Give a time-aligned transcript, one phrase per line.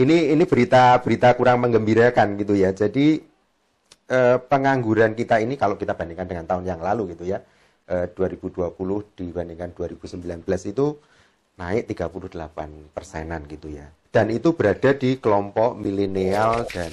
[0.00, 2.72] ini ini berita berita kurang menggembirakan gitu ya.
[2.72, 3.20] Jadi
[4.10, 7.44] eh, pengangguran kita ini kalau kita bandingkan dengan tahun yang lalu gitu ya,
[7.86, 8.72] eh, 2020
[9.14, 10.40] dibandingkan 2019
[10.72, 10.96] itu
[11.60, 13.86] naik 38 persenan gitu ya.
[14.10, 16.90] Dan itu berada di kelompok milenial dan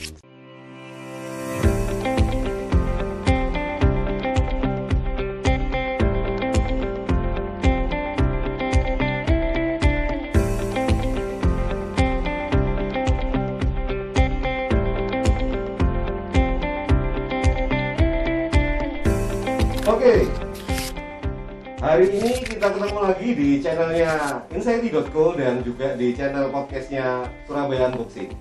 [22.67, 24.11] kita ketemu lagi di channelnya
[24.51, 28.35] Insighty.co dan juga di channel podcastnya Surabaya Unboxing.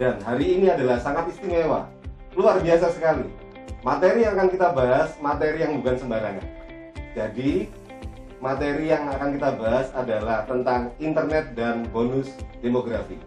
[0.00, 1.84] Dan hari ini adalah sangat istimewa,
[2.32, 3.28] luar biasa sekali.
[3.84, 6.48] Materi yang akan kita bahas, materi yang bukan sembarangan.
[7.12, 7.68] Jadi,
[8.40, 12.32] materi yang akan kita bahas adalah tentang internet dan bonus
[12.64, 13.20] demografi.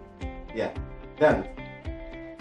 [0.58, 0.74] Ya,
[1.22, 1.46] dan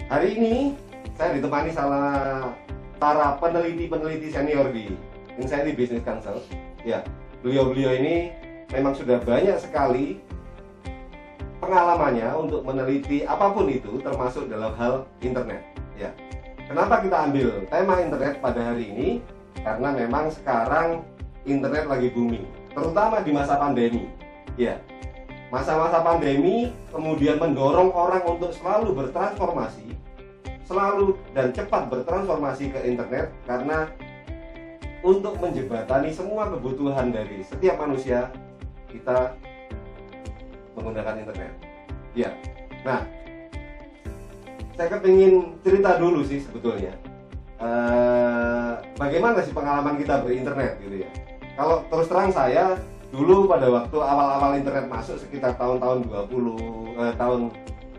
[0.09, 0.73] hari ini
[1.21, 2.49] saya ditemani salah
[2.97, 4.89] para peneliti-peneliti senior di
[5.37, 6.41] Insighty Business Council.
[6.81, 7.05] Ya,
[7.41, 8.17] beliau-beliau ini
[8.73, 10.21] memang sudah banyak sekali
[11.61, 15.61] pengalamannya untuk meneliti apa pun itu, termasuk dalam hal internet.
[16.01, 16.11] Ya,
[16.65, 19.09] kenapa kita ambil tema internet pada hari ini?
[19.61, 21.05] Karena memang sekarang
[21.45, 24.09] internet lagi booming, terutama di masa pandemi.
[24.57, 24.81] Ya,
[25.53, 29.93] masa-masa pandemi kemudian mendorong orang untuk selalu bertransformasi,
[30.65, 33.91] selalu dan cepat bertransformasi ke internet karena
[35.01, 38.29] untuk menjembatani semua kebutuhan dari setiap manusia
[38.93, 39.33] kita
[40.77, 41.53] menggunakan internet.
[42.13, 42.31] Ya,
[42.85, 43.07] nah
[44.77, 46.93] saya kepingin cerita dulu sih sebetulnya.
[47.61, 51.11] Eh, bagaimana sih pengalaman kita berinternet gitu ya?
[51.57, 52.81] Kalau terus terang saya
[53.13, 57.41] dulu pada waktu awal-awal internet masuk sekitar tahun-tahun 20 eh, tahun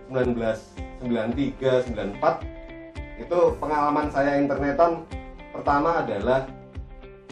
[0.10, 5.06] 1993 94 itu pengalaman saya internetan
[5.54, 6.50] pertama adalah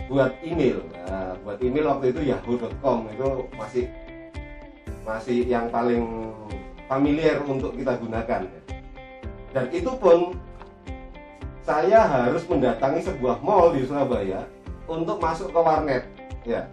[0.09, 0.81] buat email.
[1.05, 3.85] Nah, buat email waktu itu yahoo.com itu masih
[5.05, 6.33] masih yang paling
[6.89, 8.49] familiar untuk kita gunakan.
[9.53, 10.33] Dan itu pun
[11.61, 14.49] saya harus mendatangi sebuah mall di Surabaya
[14.89, 16.03] untuk masuk ke warnet.
[16.43, 16.65] Ya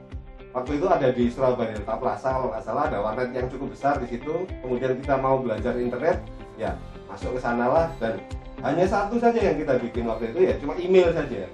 [0.57, 4.01] waktu itu ada di Surabaya Delta Plaza kalau nggak salah ada warnet yang cukup besar
[4.01, 4.49] di situ.
[4.65, 6.25] Kemudian kita mau belajar internet
[6.57, 6.73] ya
[7.13, 8.17] masuk ke sana lah dan
[8.65, 11.45] hanya satu saja yang kita bikin waktu itu ya cuma email saja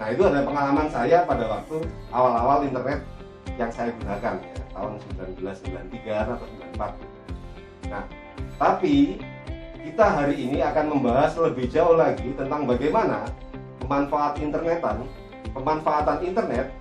[0.00, 3.04] Nah itu adalah pengalaman saya pada waktu awal-awal internet
[3.60, 4.92] yang saya gunakan ya, tahun
[5.36, 6.46] 1993 atau
[6.80, 7.92] 94.
[7.92, 8.04] Nah,
[8.56, 9.20] tapi
[9.84, 13.28] kita hari ini akan membahas lebih jauh lagi tentang bagaimana
[13.84, 15.04] pemanfaat internetan,
[15.52, 16.72] pemanfaatan internet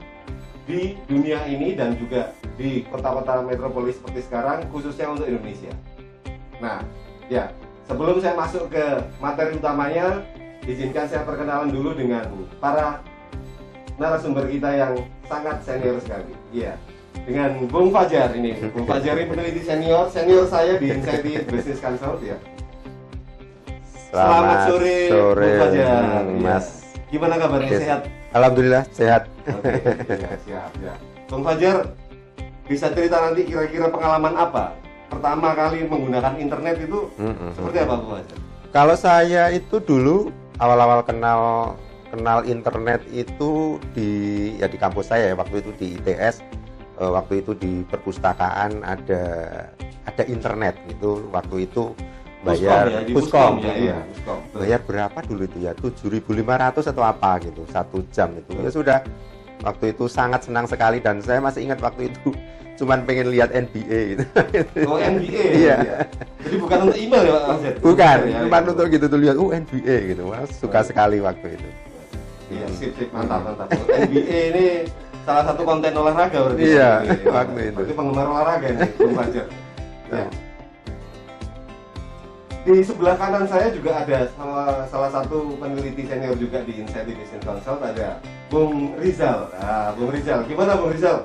[0.63, 5.75] di dunia ini dan juga di kota-kota metropolis seperti sekarang khususnya untuk Indonesia.
[6.63, 6.79] Nah,
[7.27, 7.51] ya,
[7.83, 10.23] sebelum saya masuk ke materi utamanya,
[10.63, 12.23] izinkan saya perkenalan dulu dengan
[12.63, 13.01] para
[13.99, 14.93] narasumber kita yang
[15.27, 16.31] sangat senior sekali.
[16.55, 16.73] Iya.
[17.27, 18.55] Dengan Bung Fajar ini.
[18.71, 22.39] Bung Fajar ini peneliti senior, senior saya di Insighty Business Consult ya.
[24.09, 26.01] Selamat, sore, sore, Bung Fajar.
[26.25, 26.39] hmm.
[26.41, 26.67] Mas.
[27.11, 27.69] Gimana kabarnya?
[27.69, 27.81] Yes.
[27.83, 28.01] Sehat?
[28.29, 29.23] Alhamdulillah sehat.
[29.49, 29.73] Oke,
[30.05, 30.93] ya, siap, ya.
[31.27, 31.75] Bung Fajar,
[32.65, 34.73] bisa cerita nanti kira-kira pengalaman apa?
[35.09, 37.49] Pertama kali menggunakan internet itu Mm-mm.
[37.53, 38.37] seperti apa, Bung Fajar?
[38.69, 40.29] Kalau saya itu dulu
[40.61, 41.73] awal-awal kenal
[42.09, 44.09] kenal internet itu di
[44.57, 46.41] ya di kampus saya ya waktu itu di ITS
[46.97, 49.23] eh, waktu itu di perpustakaan ada
[50.03, 51.93] ada internet gitu waktu itu
[52.39, 54.39] bayar ya, Puskom, ya, iya, Puskom.
[54.55, 58.99] bayar berapa dulu itu ya 7.500 atau apa gitu satu jam itu ya sudah
[59.59, 62.31] waktu itu sangat senang sekali dan saya masih ingat waktu itu
[62.79, 64.23] cuman pengen lihat NBA gitu
[64.87, 65.43] Oh, NBA.
[65.67, 65.75] Iya.
[65.83, 65.99] ya?
[66.47, 67.73] Jadi bukan untuk email ya, Pak Fajar?
[67.83, 68.69] bukan Ya, cuman ya.
[68.71, 71.69] untuk gitu tuh lihat oh NBA gitu Wah, suka sekali waktu itu
[72.49, 73.69] Iya, sip, sip, mantap, mantap.
[74.09, 74.67] NBA ini
[75.21, 76.63] salah satu konten olahraga berarti.
[76.65, 77.77] Iya, Iya, waktu itu.
[77.77, 79.47] Berarti penggemar olahraga nih, Bung Fajar.
[80.09, 80.25] Ya.
[82.59, 87.79] Di sebelah kanan saya juga ada salah, salah satu peneliti senior juga di Business Consult
[87.85, 88.19] ada
[88.51, 89.47] Bung Rizal.
[89.55, 91.23] Nah, Bung Rizal, gimana Bung Rizal?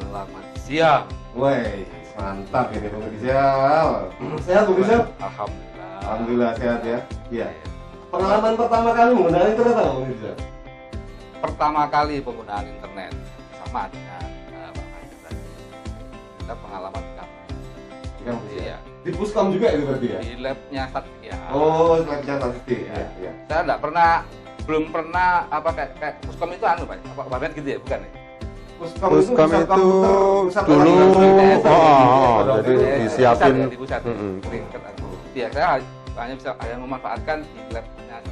[0.00, 1.04] Selamat siang.
[1.36, 1.84] Woi,
[2.16, 4.08] mantap ini Bung Rizal.
[4.46, 5.02] Sehat Bung Rizal?
[5.18, 5.90] Alhamdulillah.
[6.00, 6.98] Alhamdulillah sehat ya.
[7.28, 7.48] Iya.
[8.10, 10.36] Pengalaman pertama kali menggunakan internet apa Bung Rizal?
[11.40, 13.12] Pertama kali penggunaan internet
[13.56, 14.72] sama dengan uh,
[15.24, 15.42] tadi.
[16.40, 17.48] Kita pengalaman di kampus.
[17.96, 18.60] Di kampus ya?
[18.60, 18.78] Iya.
[19.00, 20.20] Di Puskom juga itu berarti ya?
[20.20, 21.36] Di labnya Satya.
[21.56, 22.80] Oh, lab statistik.
[22.84, 23.32] Iya, iya.
[23.48, 24.10] Saya enggak pernah
[24.68, 26.96] belum pernah apa kayak, kayak Puskom itu anu Pak.
[27.16, 28.10] Apa Bapak gitu ya, bukan ya?
[28.80, 30.12] Puskom, Puskom pusat itu komputer,
[30.48, 31.12] pusat dulu oh,
[31.68, 32.84] oh, Pada jadi itu.
[33.04, 34.34] disiapin di pusat, ya, Mm-mm.
[34.40, 35.08] Sering kan aku.
[35.36, 35.66] ya saya
[36.16, 38.29] hanya bisa hanya memanfaatkan di labnya itu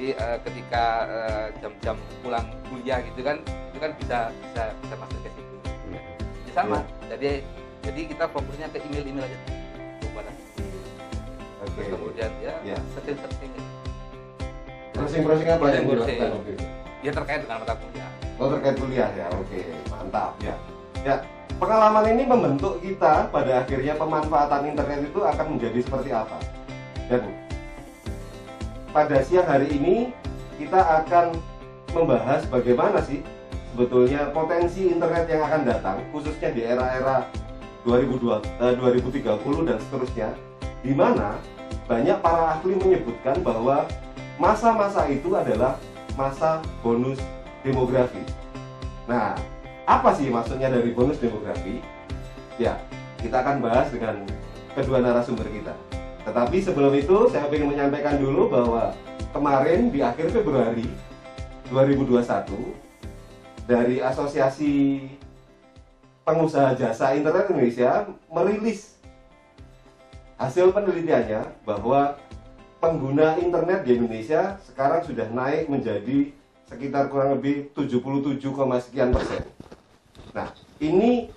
[0.00, 5.18] jadi uh, ketika uh, jam-jam pulang kuliah gitu kan itu kan bisa bisa bisa masuk
[5.20, 5.54] ke situ.
[5.92, 6.00] Ya,
[6.56, 6.80] sama.
[6.80, 6.84] Ya.
[7.12, 7.30] jadi
[7.84, 9.38] jadi kita fokusnya ke email-email aja.
[10.00, 11.68] Kepada okay.
[11.68, 12.76] terus kemudian ya, ya.
[12.96, 13.52] setting-setting
[14.96, 16.28] browsing-browsing apa yang dilakukan
[17.04, 18.10] ya terkait dengan mata kuliah.
[18.40, 19.26] Oh terkait kuliah ya.
[19.36, 19.64] Oke okay.
[19.92, 20.56] mantap ya.
[21.04, 21.14] Ya
[21.60, 26.40] pengalaman ini membentuk kita pada akhirnya pemanfaatan internet itu akan menjadi seperti apa?
[27.12, 27.49] Dan
[28.90, 30.10] pada siang hari ini
[30.58, 31.38] kita akan
[31.94, 33.22] membahas bagaimana sih
[33.72, 37.26] sebetulnya potensi internet yang akan datang khususnya di era-era
[37.86, 40.28] 2020, eh, 2030 dan seterusnya
[40.84, 41.38] di mana
[41.86, 43.86] banyak para ahli menyebutkan bahwa
[44.36, 45.78] masa-masa itu adalah
[46.14, 47.18] masa bonus
[47.64, 48.20] demografi.
[49.08, 49.34] Nah,
[49.86, 51.82] apa sih maksudnya dari bonus demografi?
[52.60, 52.76] Ya,
[53.18, 54.22] kita akan bahas dengan
[54.76, 55.74] kedua narasumber kita.
[56.24, 58.92] Tetapi sebelum itu saya ingin menyampaikan dulu bahwa
[59.32, 60.86] kemarin di akhir Februari
[61.72, 62.90] 2021
[63.64, 65.06] dari Asosiasi
[66.26, 69.00] Pengusaha Jasa Internet Indonesia merilis
[70.36, 72.16] hasil penelitiannya bahwa
[72.80, 76.32] pengguna internet di Indonesia sekarang sudah naik menjadi
[76.64, 78.40] sekitar kurang lebih 77,
[78.80, 79.44] sekian persen.
[80.32, 80.48] Nah,
[80.80, 81.28] ini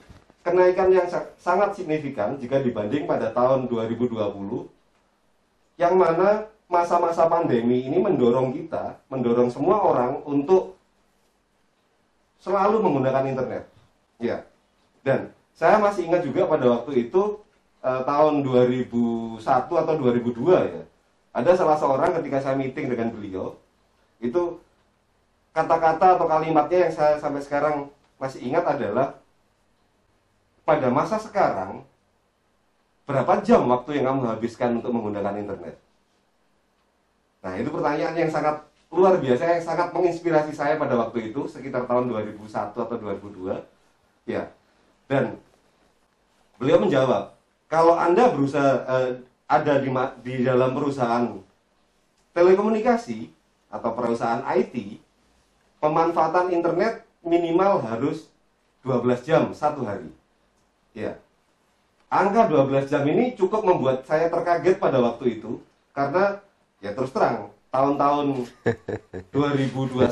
[0.44, 1.08] kenaikan yang
[1.40, 4.20] sangat signifikan jika dibanding pada tahun 2020
[5.80, 10.78] yang mana masa-masa pandemi ini mendorong kita, mendorong semua orang untuk
[12.44, 13.64] selalu menggunakan internet.
[14.20, 14.46] Ya.
[15.02, 17.40] Dan saya masih ingat juga pada waktu itu
[17.82, 20.84] eh, tahun 2001 atau 2002 ya
[21.34, 23.58] ada salah seorang ketika saya meeting dengan beliau,
[24.22, 24.62] itu
[25.50, 27.90] kata-kata atau kalimatnya yang saya sampai sekarang
[28.22, 29.18] masih ingat adalah
[30.64, 31.84] pada masa sekarang
[33.04, 35.76] berapa jam waktu yang kamu habiskan untuk menggunakan internet?
[37.44, 41.84] Nah, itu pertanyaan yang sangat luar biasa yang sangat menginspirasi saya pada waktu itu sekitar
[41.84, 43.60] tahun 2001 atau 2002.
[44.30, 44.54] Ya.
[45.12, 45.36] Dan
[46.56, 47.36] beliau menjawab,
[47.68, 49.10] kalau Anda berusaha eh,
[49.50, 49.90] ada di,
[50.24, 51.28] di dalam perusahaan
[52.32, 53.28] telekomunikasi
[53.68, 55.02] atau perusahaan IT,
[55.84, 58.32] pemanfaatan internet minimal harus
[58.88, 60.08] 12 jam satu hari.
[60.94, 61.18] Ya.
[62.14, 65.58] Angka 12 jam ini cukup membuat saya terkaget pada waktu itu
[65.98, 66.38] karena
[66.78, 68.46] ya terus terang tahun-tahun
[69.34, 70.06] 2021,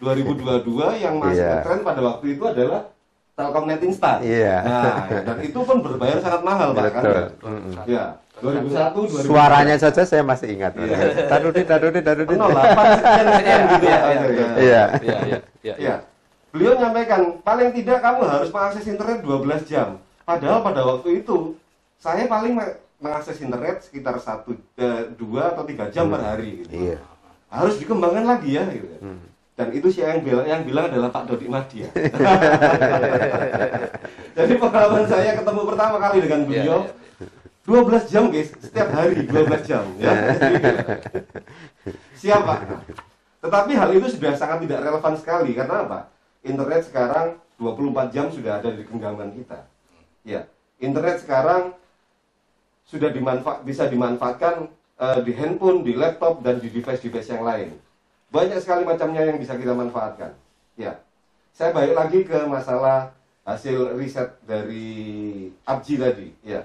[0.00, 1.60] 2022 yang masih yeah.
[1.60, 2.88] tren pada waktu itu adalah
[3.36, 4.20] Telkomnet Instan.
[4.20, 4.56] Iya.
[4.64, 7.02] Nah, dan itu pun berbayar sangat mahal, Pak kan?
[7.88, 8.04] Ya.
[8.40, 9.28] 2001, 2002.
[9.28, 10.72] Suaranya saja saya masih ingat.
[10.76, 11.28] Iya.
[11.28, 12.36] Tadudit, tadudit, tadudit.
[12.36, 13.98] 08 sekian sekian gitu ya.
[14.00, 14.82] Iya.
[15.00, 15.18] Iya.
[15.60, 15.74] Iya.
[15.76, 15.94] Iya.
[16.50, 16.58] Ya.
[16.58, 20.02] Beliau menyampaikan, paling tidak kamu harus mengakses internet 12 jam.
[20.26, 21.54] Padahal pada waktu itu
[22.02, 22.58] saya paling
[22.98, 26.14] mengakses internet sekitar satu, eh, dua atau tiga jam hmm.
[26.18, 26.50] per hari.
[26.66, 26.70] Gitu.
[26.74, 26.98] Iya.
[27.50, 28.66] Harus dikembangkan lagi ya.
[28.66, 28.86] Gitu.
[28.98, 29.22] Hmm.
[29.54, 31.86] Dan itu sih yang bilang, yang bilang adalah Pak Dodi Mahdia.
[34.38, 36.98] Jadi pengalaman saya ketemu pertama kali dengan beliau, yeah, yeah
[37.70, 40.10] 12 jam guys, setiap hari 12 jam ya.
[42.20, 42.66] Siapa?
[43.40, 46.10] Tetapi hal itu sudah sangat tidak relevan sekali karena apa?
[46.40, 49.68] Internet sekarang 24 jam sudah ada di genggaman kita.
[50.24, 50.48] Ya,
[50.80, 51.76] internet sekarang
[52.88, 57.76] sudah dimanfa bisa dimanfaatkan uh, di handphone, di laptop dan di device-device yang lain.
[58.32, 60.32] Banyak sekali macamnya yang bisa kita manfaatkan.
[60.80, 60.96] Ya.
[61.52, 63.12] Saya balik lagi ke masalah
[63.44, 66.64] hasil riset dari Abji tadi, ya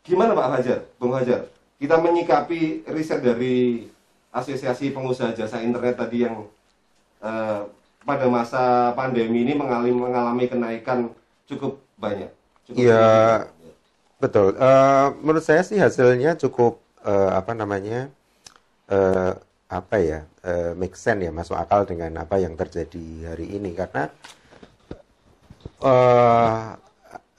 [0.00, 1.44] Gimana Pak Hajar, Bung Hajar?
[1.76, 3.84] Kita menyikapi riset dari
[4.32, 6.48] Asosiasi Pengusaha Jasa Internet tadi yang
[7.20, 7.68] uh,
[8.04, 11.12] pada masa pandemi ini mengalami, mengalami kenaikan
[11.44, 12.30] cukup banyak.
[12.72, 13.46] Iya,
[14.22, 14.56] betul.
[14.56, 18.08] Uh, menurut saya sih hasilnya cukup uh, apa namanya
[18.90, 19.34] uh,
[19.70, 24.10] apa ya uh, make sense ya masuk akal dengan apa yang terjadi hari ini karena
[25.78, 26.74] uh,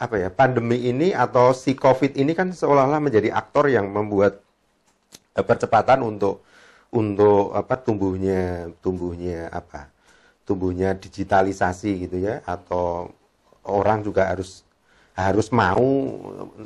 [0.02, 4.40] apa ya pandemi ini atau si covid ini kan seolah-olah menjadi aktor yang membuat
[5.36, 6.48] uh, percepatan untuk
[6.92, 9.91] untuk apa tumbuhnya tumbuhnya apa
[10.52, 13.08] tumbuhnya digitalisasi gitu ya atau
[13.64, 14.68] orang juga harus
[15.16, 15.88] harus mau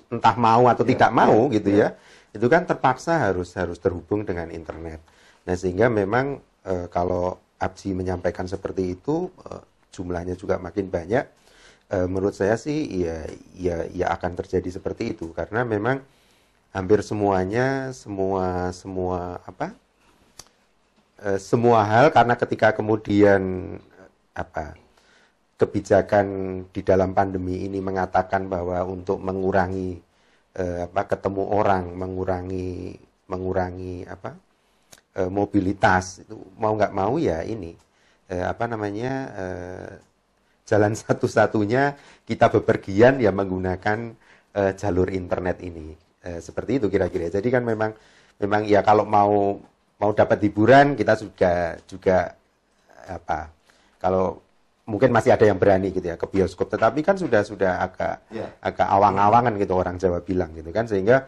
[0.10, 1.94] entah mau atau ya, tidak mau ya, gitu ya.
[1.94, 4.98] ya itu kan terpaksa harus harus terhubung dengan internet
[5.46, 9.62] nah sehingga memang e, kalau Abji menyampaikan seperti itu e,
[9.94, 11.26] jumlahnya juga makin banyak
[11.94, 16.02] e, menurut saya sih ya ya ya akan terjadi seperti itu karena memang
[16.74, 19.85] hampir semuanya semua semua apa
[21.20, 23.42] e, semua hal karena ketika kemudian
[24.36, 24.76] apa
[25.62, 26.28] kebijakan
[26.76, 30.00] di dalam pandemi ini mengatakan bahwa untuk mengurangi
[30.56, 32.96] eh, apa ketemu orang, mengurangi
[33.32, 34.36] mengurangi apa
[35.18, 37.74] eh, mobilitas itu mau nggak mau ya ini
[38.32, 39.92] eh, apa namanya eh,
[40.68, 41.96] jalan satu-satunya
[42.28, 44.00] kita bepergian ya menggunakan
[44.56, 45.96] eh, jalur internet ini
[46.26, 47.30] eh, seperti itu kira-kira.
[47.32, 47.92] Jadi kan memang
[48.42, 49.60] memang ya kalau mau
[49.96, 51.54] mau dapat hiburan kita juga
[51.88, 52.18] juga
[53.08, 53.48] apa
[54.02, 54.42] kalau
[54.86, 58.46] mungkin masih ada yang berani gitu ya ke bioskop tetapi kan sudah sudah agak Ya.
[58.62, 61.26] agak awang-awangan gitu orang Jawa bilang gitu kan sehingga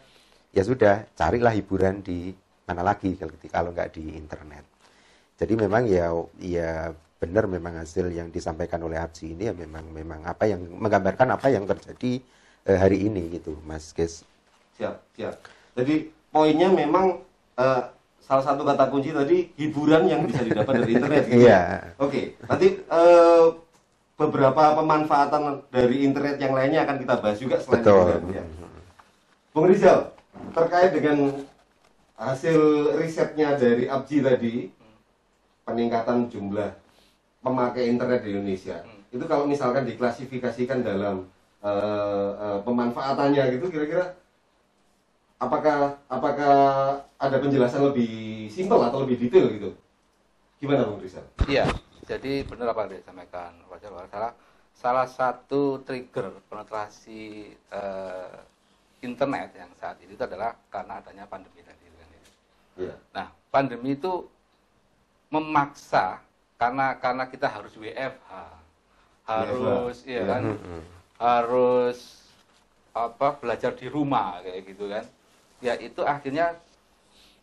[0.53, 2.33] ya sudah carilah hiburan di
[2.67, 4.65] mana lagi kalau kalau nggak di internet
[5.39, 10.21] jadi memang ya ya benar memang hasil yang disampaikan oleh Abji ini ya memang memang
[10.21, 12.21] apa yang menggambarkan apa yang terjadi
[12.67, 14.21] eh, hari ini gitu Mas Kes
[14.77, 15.33] Siap, siap.
[15.73, 17.17] Jadi poinnya memang
[17.57, 17.81] eh,
[18.27, 21.23] salah satu kata kunci tadi hiburan yang bisa didapat dari internet.
[21.31, 21.47] gitu Iya.
[21.47, 21.61] ya?
[21.95, 23.43] Oke, nanti eh,
[24.19, 28.43] beberapa pemanfaatan dari internet yang lainnya akan kita bahas juga selain betul ya.
[29.55, 30.11] Bung Rizal,
[30.51, 31.39] terkait dengan
[32.19, 32.59] hasil
[32.99, 34.53] risetnya dari Abji tadi,
[35.63, 36.75] peningkatan jumlah
[37.39, 41.31] pemakai internet di Indonesia, itu kalau misalkan diklasifikasikan dalam
[41.63, 44.13] eh, eh, pemanfaatannya gitu, kira-kira
[45.37, 46.57] apakah apakah
[47.17, 49.71] ada penjelasan lebih simpel atau lebih detail gitu?
[50.57, 51.25] Gimana Bung Rizal?
[51.45, 51.69] Iya,
[52.09, 54.33] jadi benar apa yang disampaikan Wajar salah
[54.73, 58.37] salah satu trigger penetrasi eh,
[59.05, 62.09] internet yang saat ini itu adalah karena adanya pandemi tadi kan.
[62.77, 62.95] Iya.
[63.13, 64.25] Nah, pandemi itu
[65.29, 66.21] memaksa
[66.57, 68.31] karena karena kita harus WFH,
[69.29, 70.23] harus WFH, iya iya.
[70.25, 70.43] kan,
[71.21, 71.99] harus
[72.97, 75.05] apa belajar di rumah kayak gitu kan.
[75.57, 76.53] Ya itu akhirnya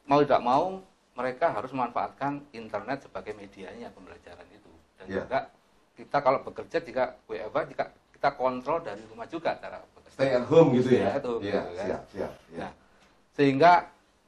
[0.06, 0.78] mau tidak mau
[1.14, 5.16] mereka harus memanfaatkan internet sebagai medianya pembelajaran itu dan Iya.
[5.23, 5.38] juga
[5.94, 10.11] kita kalau bekerja jika WFH jika kita kontrol dari rumah juga cara bekerja.
[10.14, 11.18] Stay at home gitu ya?
[11.18, 11.87] at home, Iya, gitu kan.
[11.87, 12.33] siap, siap.
[12.50, 12.59] ya.
[12.66, 12.73] Nah,
[13.35, 13.73] sehingga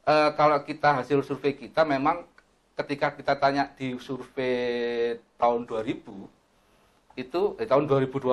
[0.07, 2.23] eh, kalau kita hasil survei kita memang
[2.75, 6.07] ketika kita tanya di survei tahun 2000
[7.15, 8.27] itu eh, tahun 2020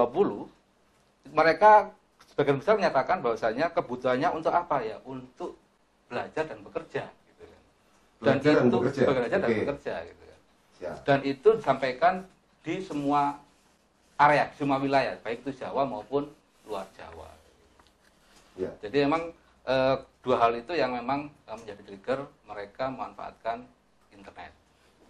[1.33, 1.91] mereka
[2.35, 5.55] sebagian besar menyatakan bahwasanya kebutuhannya untuk apa ya untuk
[6.11, 7.61] belajar dan bekerja gitu kan.
[8.21, 9.03] dan Belajar dan itu bekerja.
[9.07, 9.59] belajar dan Oke.
[9.63, 10.39] bekerja gitu kan.
[10.75, 10.97] Siap.
[11.07, 12.15] dan itu disampaikan
[12.67, 13.39] di semua
[14.19, 16.27] area semua wilayah baik itu Jawa maupun
[16.67, 17.31] luar Jawa
[18.55, 18.71] Ya.
[18.79, 19.35] jadi memang
[19.67, 23.67] eh, dua hal itu yang memang eh, menjadi trigger mereka memanfaatkan
[24.15, 24.55] internet.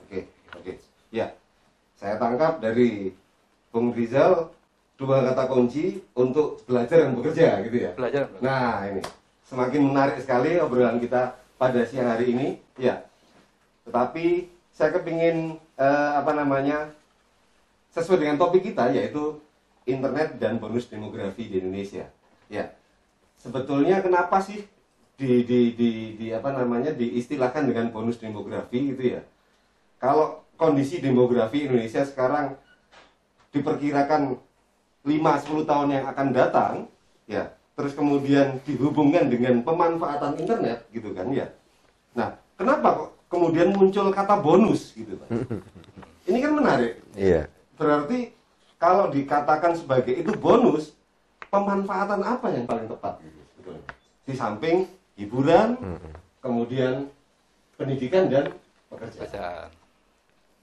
[0.00, 0.24] Oke,
[0.56, 0.80] oke.
[1.12, 1.28] Ya,
[1.94, 3.12] saya tangkap dari
[3.68, 4.48] Bung Rizal
[5.04, 7.90] dua kata kunci untuk belajar dan bekerja gitu ya.
[7.92, 8.32] Belajar.
[8.40, 9.02] Nah ini
[9.44, 12.48] semakin menarik sekali obrolan kita pada siang hari ini.
[12.80, 13.06] Ya,
[13.86, 16.90] tetapi saya kepingin eh, apa namanya
[17.94, 19.38] sesuai dengan topik kita yaitu
[19.86, 22.10] internet dan bonus demografi di Indonesia.
[22.50, 22.74] Ya,
[23.38, 24.66] sebetulnya kenapa sih
[25.14, 29.22] di, di, di, di apa namanya diistilahkan dengan bonus demografi gitu ya?
[30.02, 32.58] Kalau kondisi demografi Indonesia sekarang
[33.54, 34.34] diperkirakan
[35.04, 36.72] 5-10 tahun yang akan datang,
[37.28, 41.52] ya, terus kemudian dihubungkan dengan pemanfaatan internet gitu kan ya.
[42.16, 45.28] Nah, kenapa kok kemudian muncul kata bonus gitu Pak?
[46.28, 47.04] Ini kan menarik.
[47.20, 47.44] iya
[47.76, 48.32] Berarti
[48.80, 50.96] kalau dikatakan sebagai itu bonus,
[51.52, 53.84] pemanfaatan apa yang paling tepat gitu sebetulnya?
[54.24, 54.88] Di samping
[55.20, 55.76] hiburan,
[56.40, 57.12] kemudian
[57.76, 58.56] pendidikan dan
[58.88, 59.20] pekerjaan.
[59.20, 59.68] Pekerjaan.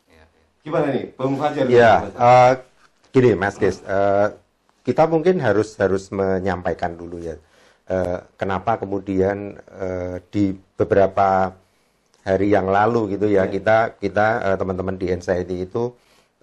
[0.09, 0.45] Ya, ya.
[0.65, 1.65] Gimana nih, Bung Fajar?
[1.69, 2.51] Ya, eh,
[3.11, 4.27] gini Mas Kes, eh,
[4.83, 7.35] kita mungkin harus harus menyampaikan dulu ya,
[7.89, 11.53] eh, kenapa kemudian eh, di beberapa
[12.21, 13.51] hari yang lalu gitu ya Ya.
[13.51, 15.93] kita kita eh, teman-teman di Anxiety itu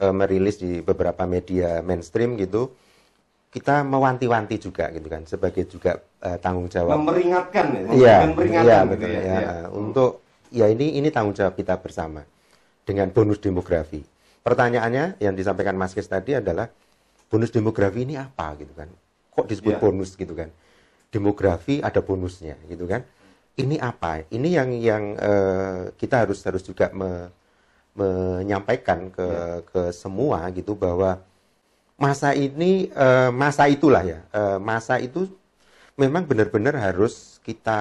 [0.03, 2.71] eh, merilis di beberapa media mainstream gitu,
[3.49, 8.79] kita mewanti-wanti juga gitu kan sebagai juga eh, tanggung jawab Memperingatkan ya, Iya, peringatan iya
[8.85, 9.21] gitu betul ya.
[9.21, 9.39] ya.
[9.41, 9.53] Iya.
[9.73, 10.11] Untuk
[10.53, 12.23] ya ini ini tanggung jawab kita bersama
[12.85, 14.01] dengan bonus demografi.
[14.49, 16.73] Pertanyaannya yang disampaikan Mas Kes tadi adalah
[17.29, 18.89] bonus demografi ini apa gitu kan?
[19.37, 19.83] Kok disebut Iya.
[19.85, 20.49] bonus gitu kan?
[21.13, 23.05] Demografi ada bonusnya gitu kan?
[23.61, 24.25] Ini apa?
[24.33, 27.31] Ini yang yang eh, kita harus harus juga me-
[27.99, 29.29] menyampaikan ke
[29.71, 31.19] ke semua gitu bahwa
[31.99, 35.27] masa ini eh, masa itulah ya eh, masa itu
[35.99, 37.81] memang benar-benar harus kita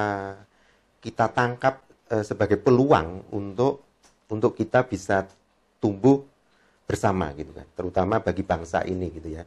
[1.02, 1.82] kita tangkap
[2.12, 3.86] eh, sebagai peluang untuk
[4.28, 5.28] untuk kita bisa
[5.80, 6.24] tumbuh
[6.88, 9.44] bersama gitu kan terutama bagi bangsa ini gitu ya.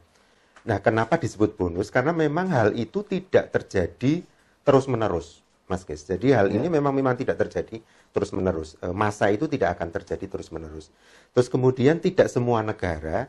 [0.61, 1.89] Nah kenapa disebut bonus?
[1.89, 4.21] Karena memang hal itu tidak terjadi
[4.61, 6.05] terus menerus mas Kes.
[6.05, 7.81] Jadi hal ini memang memang tidak terjadi
[8.13, 10.93] terus menerus masa itu tidak akan terjadi terus menerus
[11.33, 13.25] terus kemudian tidak semua negara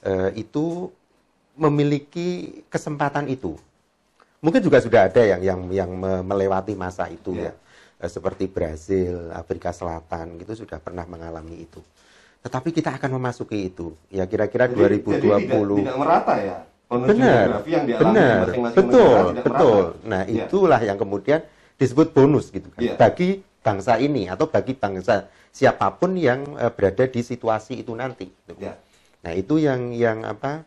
[0.00, 0.88] eh, itu
[1.52, 3.60] memiliki kesempatan itu.
[4.42, 7.52] Mungkin juga sudah ada yang yang yang me- melewati masa itu Iya.
[7.52, 7.52] ya.
[8.02, 11.78] Eh, seperti Brazil, Afrika Selatan gitu sudah pernah mengalami itu.
[12.42, 13.94] Tetapi kita akan memasuki itu.
[14.10, 15.08] Ya kira-kira Jadi- 2020.
[15.14, 16.56] jadi tidak, tidak merata ya.
[16.92, 19.80] Benar, yang benar, masing-masing betul, negara tidak betul.
[19.80, 20.04] merata.
[20.04, 20.44] Nah Iya.
[20.44, 21.40] itulah yang kemudian
[21.80, 22.80] disebut bonus gitu kan.
[22.84, 22.94] Iya.
[23.00, 23.28] Bagi
[23.64, 28.28] bangsa ini atau bagi bangsa siapa pun yang eh, berada di situasi itu nanti.
[28.28, 28.60] gitu.
[28.60, 28.76] Ya.
[29.24, 30.66] Nah itu yang yang apa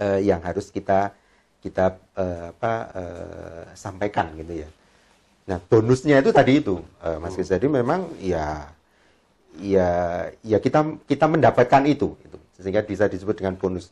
[0.00, 1.14] eh, yang harus kita
[1.62, 4.68] kita eh, apa eh, sampaikan gitu ya.
[5.46, 7.46] Nah bonusnya itu tadi itu eh, Mas Kris.
[7.46, 8.74] Jadi memang ya
[9.58, 9.88] ya
[10.46, 12.38] ya kita kita mendapatkan itu gitu.
[12.58, 13.90] sehingga bisa disebut dengan bonus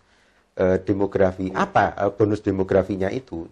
[0.58, 1.50] eh, demografi.
[1.54, 3.46] Apa eh, bonus demografinya itu?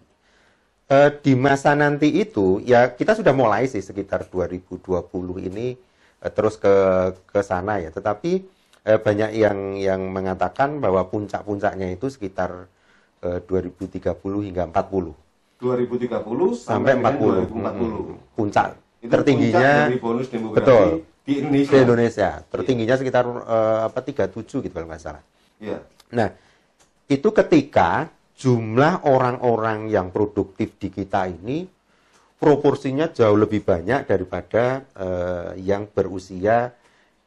[0.85, 5.75] Eh, di masa nanti itu ya kita sudah mulai sih sekitar 2020 ini
[6.23, 6.73] eh, terus ke
[7.31, 7.89] ke sana ya.
[7.95, 8.31] Tetapi
[8.85, 12.67] eh, banyak yang yang mengatakan bahwa puncak-puncaknya itu sekitar
[13.23, 14.13] eh, 2030
[14.45, 15.15] hingga 40
[15.55, 16.11] 2030
[16.59, 17.55] sampai dengan 40.
[17.55, 17.55] 2040.
[17.55, 18.67] Mm, Puncak
[18.99, 21.73] Itu tertingginya puncak dari bonus demografi betul di Indonesia.
[21.73, 22.29] di Indonesia.
[22.45, 25.23] Tertingginya sekitar eh, apa 37 gitu kalau nggak salah.
[25.57, 25.81] Iya.
[26.13, 26.29] Nah,
[27.09, 31.65] itu ketika jumlah orang-orang yang produktif di kita ini
[32.37, 36.69] proporsinya jauh lebih banyak daripada eh, yang berusia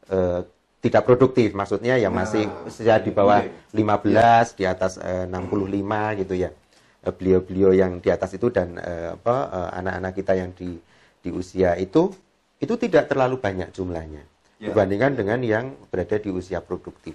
[0.07, 0.41] eh,
[0.79, 1.59] tidak produktif.
[1.59, 3.75] Maksudnya yang Nah, masih usia di bawah oke.
[3.75, 6.55] 15, di atas eh, 65 gitu ya.
[7.03, 10.79] Beliau-beliau yang di atas itu dan eh, apa eh, anak-anak kita yang di
[11.19, 12.15] di usia itu
[12.59, 14.23] itu tidak terlalu banyak jumlahnya
[14.59, 14.75] Ya.
[14.75, 17.15] dibandingkan dengan yang berada di usia produktif.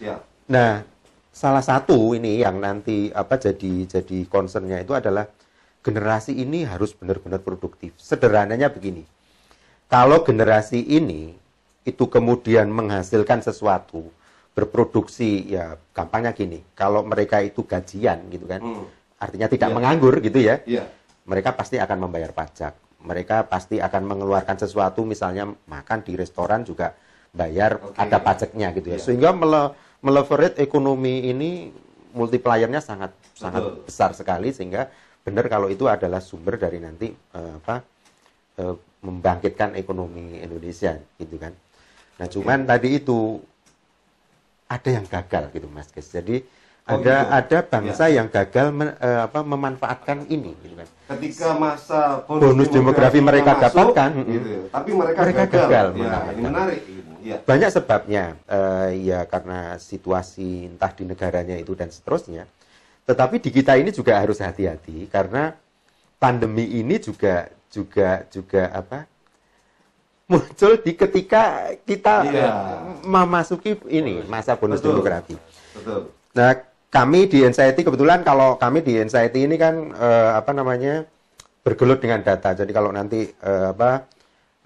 [0.00, 0.24] Ya.
[0.48, 0.80] Nah,
[1.28, 5.28] salah satu ini yang nanti apa jadi jadi concernnya itu adalah
[5.84, 7.92] generasi ini harus benar-benar produktif.
[8.00, 9.04] Sederhananya begini,
[9.92, 11.36] kalau generasi ini
[11.84, 14.08] itu kemudian menghasilkan sesuatu,
[14.56, 18.84] berproduksi, ya gampangnya gini, kalau mereka itu gajian gitu kan, Hmm.
[19.20, 19.76] artinya tidak Iya.
[19.76, 20.88] menganggur gitu ya, Iya.
[21.28, 22.72] mereka pasti akan membayar pajak.
[23.00, 26.92] Mereka pasti akan mengeluarkan sesuatu, misalnya makan di restoran juga
[27.32, 27.96] bayar, Oke.
[27.96, 28.98] ada pajaknya gitu ya.
[29.00, 29.04] Iya.
[29.04, 31.68] Sehingga mele meleverage ekonomi ini
[32.16, 33.84] multipliernya sangat sangat Betul.
[33.86, 34.88] besar sekali sehingga
[35.20, 37.84] benar kalau itu adalah sumber dari nanti eh, apa
[38.58, 41.52] eh, membangkitkan ekonomi Indonesia gitu kan.
[42.20, 43.40] Nah, cuman tadi itu
[44.68, 46.12] ada yang gagal gitu Mas Kes.
[46.12, 46.44] Jadi
[46.90, 47.30] Oh, ada gitu.
[47.38, 50.88] ada bangsa yang gagal men- eh, apa memanfaatkan ini gitu kan.
[51.14, 53.62] Ketika masa Bonus demografi mereka masuk,
[53.94, 54.50] dapatkan, gitu.
[54.50, 54.74] mm.
[54.74, 55.66] Tapi mereka, Mereka gagal.
[55.70, 56.80] gagal Ya, ini menarik.
[57.20, 57.36] Ya.
[57.44, 62.48] Banyak sebabnya, eh, ya karena situasi entah di negaranya itu dan seterusnya.
[63.04, 65.52] Tetapi di kita ini juga harus hati-hati karena
[66.16, 69.06] pandemi ini juga juga juga apa
[70.30, 72.50] muncul di ketika kita Iya.
[73.02, 75.02] memasuki ini masa bonus Betul.
[75.02, 75.34] demografi.
[75.74, 76.14] Betul.
[76.30, 76.54] Nah,
[76.90, 81.06] kami di Anxiety kebetulan kalau kami di Anxiety ini kan eh, apa namanya
[81.62, 82.50] bergelut dengan data.
[82.54, 84.10] Jadi kalau nanti eh, apa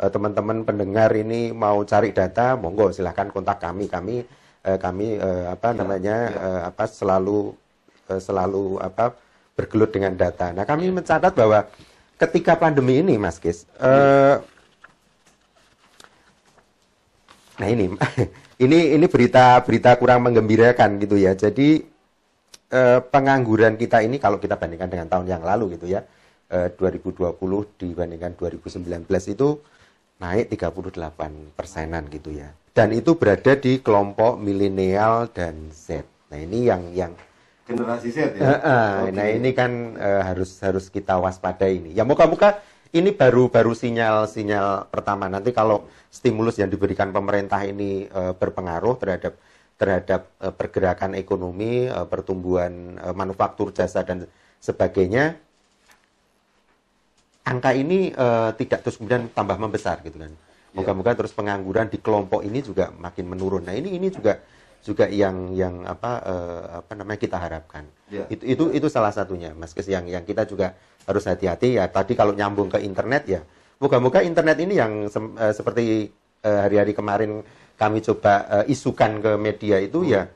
[0.00, 3.87] eh, teman-teman pendengar ini mau cari data, monggo silahkan kontak kami.
[3.92, 4.16] Kami
[4.64, 6.40] eh, kami eh, apa Ya, namanya ya.
[6.48, 7.52] eh, apa selalu
[8.08, 9.12] eh, selalu apa
[9.54, 10.50] bergelut dengan data.
[10.50, 11.68] Nah, kami mencatat bahwa
[12.18, 14.37] ketika pandemi ini, Mas Kis, eh,
[17.54, 17.87] Nah ini,
[18.64, 21.38] ini ini berita berita kurang menggembirakan gitu ya.
[21.38, 21.87] Jadi
[22.74, 26.02] eh, pengangguran kita ini kalau kita bandingkan dengan tahun yang lalu gitu ya,
[26.50, 29.62] eh, 2020 dibandingkan 2019 itu
[30.18, 32.50] naik 38 persenan gitu ya.
[32.74, 36.02] Dan itu berada di kelompok milenial dan Z.
[36.34, 37.12] Nah ini yang yang
[37.64, 38.40] Generasi Z ya.
[38.44, 39.10] Eh, eh, Oke.
[39.16, 41.90] Nah ini kan eh, harus harus kita waspadai ini.
[41.96, 42.60] Ya muka-muka
[42.92, 45.32] ini baru baru sinyal sinyal pertama.
[45.32, 49.40] Nanti kalau stimulus yang diberikan pemerintah ini eh, berpengaruh terhadap
[49.74, 54.26] terhadap eh, pergerakan ekonomi, eh, pertumbuhan eh, manufaktur jasa dan
[54.62, 55.34] sebagainya,
[57.44, 60.32] angka ini eh, tidak terus kemudian tambah membesar gitu kan.
[60.74, 63.62] Moga-moga terus pengangguran di kelompok ini juga makin menurun.
[63.62, 64.42] Nah ini ini juga
[64.82, 67.87] juga yang yang apa eh, apa namanya kita harapkan.
[68.10, 68.26] Ya.
[68.26, 70.74] Itu itu itu salah satunya, Mas Kes yang yang kita juga
[71.06, 71.87] harus hati-hati ya.
[71.87, 73.40] Tadi kalau nyambung ke internet ya,
[73.78, 76.10] moga-moga internet ini yang sem- eh, seperti
[76.44, 77.40] hari-hari kemarin
[77.74, 78.32] kami coba
[78.62, 80.30] eh, isukan ke media itu ya,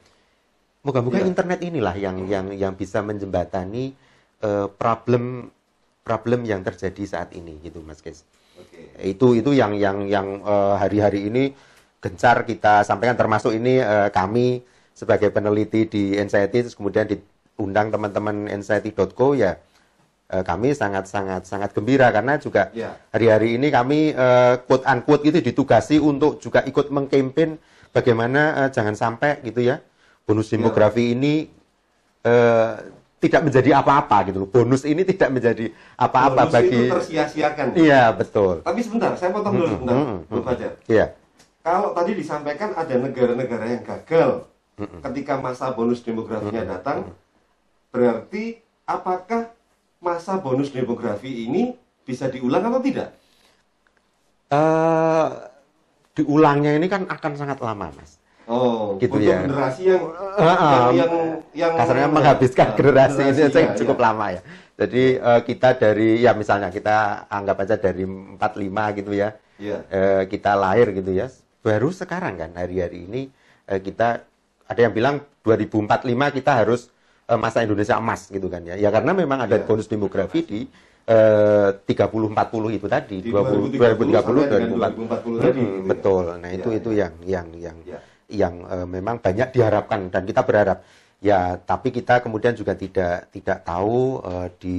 [0.82, 1.26] moga-moga Ya.
[1.26, 3.94] internet inilah yang yang yang bisa menjembatani
[4.42, 5.50] eh, problem
[6.02, 8.24] problem yang terjadi saat ini gitu, Mas Kes
[8.58, 8.80] Oke.
[9.04, 11.52] itu itu yang yang yang eh, hari-hari ini
[11.98, 14.62] gencar kita sampaikan termasuk ini eh, kami
[14.94, 19.54] sebagai peneliti di Anxiety terus kemudian diundang teman-teman anxiety.co ya
[20.28, 22.96] eh, kami sangat sangat sangat gembira karena juga Ya.
[23.12, 27.56] hari-hari ini kami eh, quote unquote itu ditugasi untuk juga ikut mengkampanye
[27.90, 29.80] bagaimana eh, jangan sampai gitu ya
[30.28, 31.48] bonus demografi ini
[32.24, 32.72] eh,
[33.18, 34.48] tidak menjadi apa-apa gitu loh.
[34.48, 37.66] Bonus ini tidak menjadi apa-apa Bonus bagi itu tersia-siakan.
[37.74, 38.62] Iya, betul.
[38.62, 40.72] Tapi sebentar, saya potong dulu sebentar, mm, Bu Fajar.
[40.86, 41.06] Iya.
[41.66, 44.46] Kalau tadi disampaikan ada negara-negara yang gagal
[44.78, 47.10] ketika masa bonus demografinya datang,
[47.90, 49.50] berarti apakah
[49.98, 53.10] masa bonus demografi ini bisa diulang atau tidak?
[54.48, 55.26] eh
[56.16, 58.16] diulangnya ini kan akan sangat lama, Mas.
[58.48, 59.44] Oh, Gitu untuk ya.
[59.44, 60.02] generasi yang
[60.40, 61.12] yang eh, yang,
[61.52, 64.04] yang kasarnya menghabiskan Ah, generasi ini generasi, aja ya, cukup ya.
[64.08, 64.40] lama ya.
[64.78, 66.96] Jadi eh, kita dari ya misalnya kita
[67.28, 69.36] anggap aja dari 45 gitu ya.
[69.60, 69.78] Iya.
[69.92, 71.28] Eh, kita lahir gitu ya.
[71.60, 73.22] Baru sekarang kan hari-hari ini
[73.68, 74.24] eh, kita
[74.64, 76.08] ada yang bilang 2045
[76.40, 76.88] kita harus
[77.36, 78.78] masa Indonesia emas gitu kan ya.
[78.78, 79.66] Ya karena memang ada Iya.
[79.68, 80.60] bonus demografi di
[81.08, 85.84] eh, 30 40 itu tadi Di 20 2030 2030 sampai dengan 2040 tadi, 2040 gitu
[85.84, 85.84] ya.
[85.84, 86.24] betul.
[86.40, 87.00] Nah, itu Iya, itu iya.
[87.04, 87.98] yang yang yang Ya.
[88.28, 90.84] yang eh, memang banyak diharapkan dan kita berharap
[91.18, 94.78] ya tapi kita kemudian juga tidak tidak tahu eh, di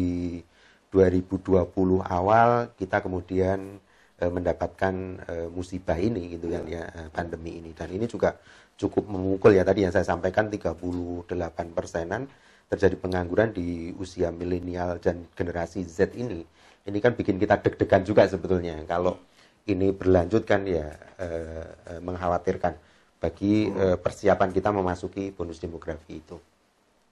[0.90, 3.78] 2020 awal kita kemudian
[4.18, 4.94] eh, mendapatkan
[5.26, 8.38] eh, musibah ini gitu kan ya eh, pandemi ini dan ini juga
[8.80, 11.28] cukup memukul ya tadi yang saya sampaikan 38
[11.76, 12.32] persenan
[12.72, 16.48] terjadi pengangguran di usia milenial dan generasi Z ini
[16.88, 19.20] ini kan bikin kita deg-degan juga sebetulnya kalau
[19.68, 20.89] ini berlanjut kan ya
[21.20, 22.74] eh, eh, mengkhawatirkan
[23.20, 26.39] bagi eh, persiapan kita memasuki bonus demografi itu.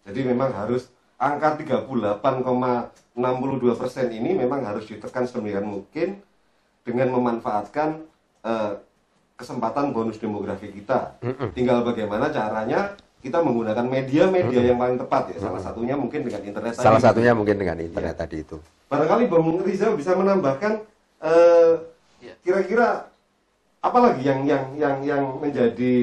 [0.08, 0.88] Jadi memang harus
[1.20, 2.24] angka 38,62
[3.76, 6.24] persen ini memang harus ditekan sedemikian mungkin
[6.88, 8.08] dengan memanfaatkan
[8.48, 8.74] eh,
[9.38, 11.16] kesempatan bonus demografi kita.
[11.54, 15.38] Tinggal bagaimana caranya kita menggunakan media-media yang paling tepat ya.
[15.40, 16.74] Salah satunya mungkin dengan internet.
[16.74, 16.84] tadi.
[16.84, 18.58] Salah satunya mungkin dengan internet tadi itu.
[18.90, 20.82] Barangkali Bang Rizal bisa menambahkan
[21.22, 21.74] eh,
[22.18, 22.34] Iya.
[22.42, 23.14] kira-kira
[23.78, 25.96] apa lagi yang yang yang yang menjadi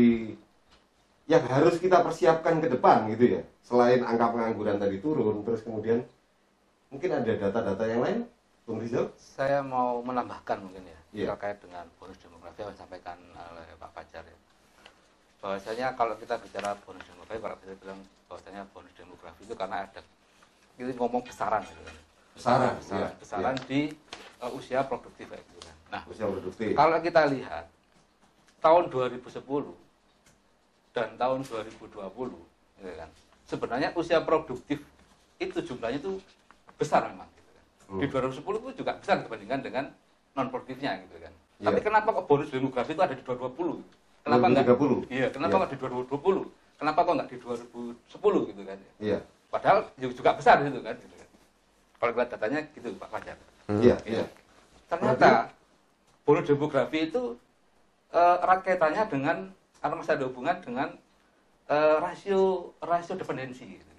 [1.26, 3.42] yang harus kita persiapkan ke depan gitu ya.
[3.66, 6.06] Selain angka pengangguran tadi turun, terus kemudian
[6.86, 8.18] mungkin ada data-data yang lain,
[8.62, 9.10] Bang Rizal?
[9.18, 11.26] Saya mau menambahkan mungkin ya Iya.
[11.34, 14.38] terkait dengan bonus demografi yang disampaikan oleh Pak Fajar ya.
[15.44, 20.00] Bahwasanya kalau kita bicara bonus demografi, kalau kita bilang bahwasanya bonus demografi itu karena ada
[20.74, 21.96] kita ngomong besaran gitu kan.
[22.34, 23.80] Besaran, besaran, iya, besaran di
[24.42, 25.76] uh, usia produktif kayak gitu kan.
[25.94, 26.74] Nah, Usia produktif.
[26.74, 27.70] kalau kita lihat
[28.58, 29.44] tahun 2010
[30.96, 31.78] dan tahun 2020
[32.80, 33.10] gitu kan.
[33.44, 34.80] Sebenarnya usia produktif
[35.36, 36.16] itu jumlahnya itu
[36.80, 37.64] besar memang gitu kan.
[38.00, 39.84] Di 2010 itu juga besar dibandingkan dengan
[40.34, 41.32] non produktifnya gitu kan.
[41.64, 41.72] Iya.
[41.72, 43.80] Tapi kenapa kok bonus demografi itu ada di 2020?
[44.20, 44.64] Kenapa enggak?
[44.68, 45.08] 2030?
[45.08, 45.56] Iya, kenapa Iya.
[45.56, 46.44] enggak di 2020?
[46.76, 48.78] Kenapa kok enggak di 2010 gitu kan?
[49.00, 49.18] Iya.
[49.48, 50.94] Padahal juga besar gitu kan.
[51.00, 51.28] Gitu kan.
[51.96, 53.36] Kalau kita datanya gitu Pak Fajar.
[53.80, 54.24] Iya, iya.
[54.92, 55.48] Ternyata
[56.28, 57.22] bonus demografi itu
[58.60, 59.36] kaitannya dengan
[59.80, 60.88] karena masih ada hubungan dengan
[61.64, 63.64] eh, rasio rasio dependensi.
[63.80, 63.92] Gitu.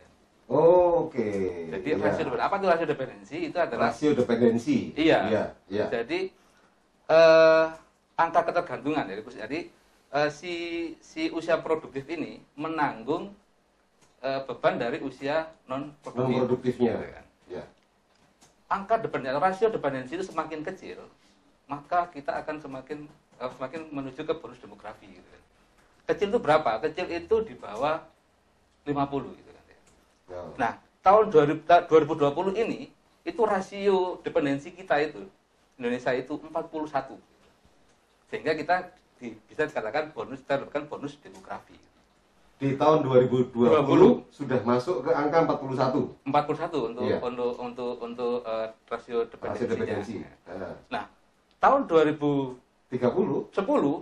[0.45, 1.25] Oh, Oke.
[1.73, 1.97] Jadi Iya.
[1.97, 3.38] rasio dependensi apa itu rasio dependensi?
[3.49, 4.78] Itu adalah rasio dependensi.
[4.93, 5.19] Iya.
[5.25, 5.86] Iya, iya.
[5.89, 6.30] Jadi
[7.09, 7.65] eh,
[8.15, 9.59] angka ketergantungan jadi jadi
[10.15, 10.53] eh, si
[11.03, 13.33] si usia produktif ini menanggung
[14.23, 16.33] eh, beban dari usia non produktif.
[16.33, 16.93] Non produktifnya.
[16.95, 17.25] Gitu kan.
[17.45, 17.63] Iya.
[18.65, 21.05] Angka dependensi rasio dependensi itu semakin kecil,
[21.69, 23.05] maka kita akan semakin
[23.37, 25.05] eh, semakin menuju ke bonus demografi.
[25.05, 25.41] Gitu kan.
[26.09, 26.81] Kecil itu berapa?
[26.81, 28.01] Kecil itu di bawah
[28.85, 29.63] 50 gitu kan.
[29.69, 29.77] ya.
[30.25, 30.41] Ya.
[30.57, 30.71] Nah,
[31.05, 32.89] tahun 2000 ta- 2020 ini
[33.25, 35.25] itu rasio dependensi kita itu
[35.75, 37.19] Indonesia itu 41.
[38.25, 38.75] Sehingga kita
[39.15, 41.75] di- bisa dikatakan bonus kita dapatkan bonus demografi.
[42.55, 43.51] Di tahun 2020
[44.29, 46.15] sudah masuk ke angka 41.
[46.23, 47.19] 41 untuk Iya.
[47.19, 49.75] untuk untuk untuk eh, rasio Rasio dependensinya.
[49.75, 50.15] dependensi.
[50.47, 51.03] Nah, Nah,
[51.59, 53.51] tahun 2010 30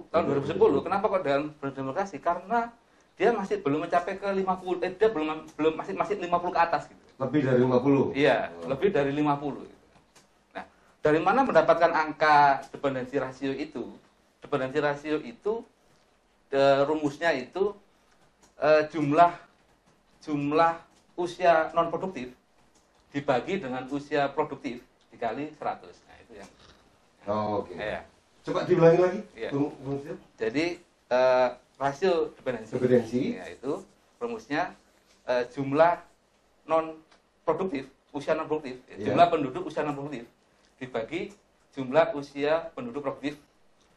[0.07, 1.41] tahun 2010 kenapa kok bonus
[1.73, 2.17] demografi?
[2.19, 2.69] Karena
[3.13, 6.83] dia masih belum mencapai ke 50 eh, dia belum belum masih masih 50 ke atas
[6.85, 7.01] gitu.
[7.15, 8.05] lebih dari 50.
[8.13, 8.69] Iya, Oh.
[8.69, 9.69] lebih dari 50 gitu.
[9.69, 9.72] Nah,
[11.03, 13.91] dari mana mendapatkan angka dependensi rasio itu?
[14.39, 15.59] Dependensi rasio itu
[16.55, 17.75] eh, rumusnya itu
[18.63, 19.35] eh, jumlah
[20.23, 20.79] jumlah
[21.19, 22.31] usia non produktif
[23.11, 24.79] dibagi dengan usia produktif
[25.11, 26.07] dikali 100.
[26.07, 26.51] Nah, itu yang
[27.23, 27.75] Oh, Oke.
[27.79, 28.03] ya.
[28.43, 29.19] Coba diulangi lagi.
[29.47, 30.15] Sil.
[30.39, 30.79] Jadi
[31.11, 31.47] eh,
[31.79, 33.21] rasio dependensi, Dependensi.
[33.39, 33.83] ya, itu
[34.23, 34.71] rumusnya
[35.27, 35.99] eh, jumlah
[36.67, 36.95] non
[37.43, 40.23] produktif, usia non produktif, ya, jumlah penduduk usia non produktif
[40.77, 41.33] dibagi
[41.73, 43.37] jumlah usia penduduk produktif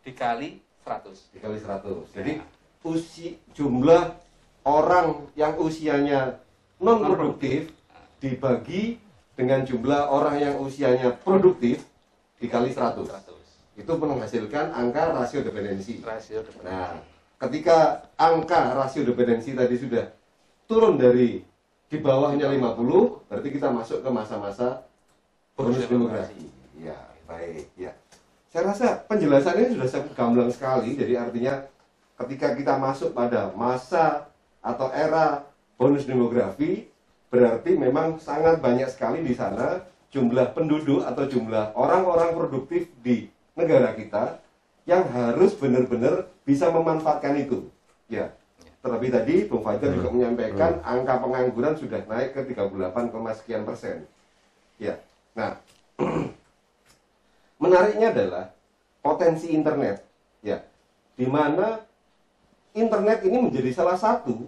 [0.02, 1.34] dikali 100.
[1.34, 2.06] Dikali 100.
[2.14, 2.44] Jadi Ya.
[2.86, 4.14] usi jumlah
[4.62, 6.38] orang yang usianya
[6.78, 7.74] non produktif
[8.22, 8.96] dibagi
[9.36, 11.84] dengan jumlah orang yang usianya produktif
[12.40, 13.04] dikali 100.
[13.04, 13.34] 100.
[13.76, 16.00] Itu menghasilkan angka rasio dependensi.
[16.00, 16.72] Rasio dependensi.
[16.72, 16.96] Nah,
[17.44, 20.08] ketika angka rasio dependensi tadi sudah
[20.64, 21.44] turun dari
[21.86, 24.82] di bawahnya 50 berarti kita masuk ke masa-masa
[25.54, 26.55] bonus Bonus demografi.
[26.76, 27.92] Ya, baik, ya.
[28.52, 30.96] Saya rasa penjelasannya sudah sangat gamblang sekali.
[30.96, 31.64] Jadi artinya
[32.24, 34.28] ketika kita masuk pada masa
[34.64, 35.44] atau era
[35.76, 36.88] bonus demografi,
[37.28, 43.92] berarti memang sangat banyak sekali di sana jumlah penduduk atau jumlah orang-orang produktif di negara
[43.92, 44.40] kita
[44.88, 47.68] yang harus benar-benar bisa memanfaatkan itu.
[48.06, 48.32] Ya.
[48.80, 54.06] Terlebih tadi Bung Fajar juga menyampaikan angka pengangguran sudah naik ke 38, sekian persen.
[54.78, 55.02] Ya.
[55.34, 55.58] Nah,
[57.66, 58.44] menariknya adalah
[59.02, 60.02] potensi internet,
[60.40, 60.62] ya,
[61.18, 61.82] di mana
[62.72, 64.46] internet ini menjadi salah satu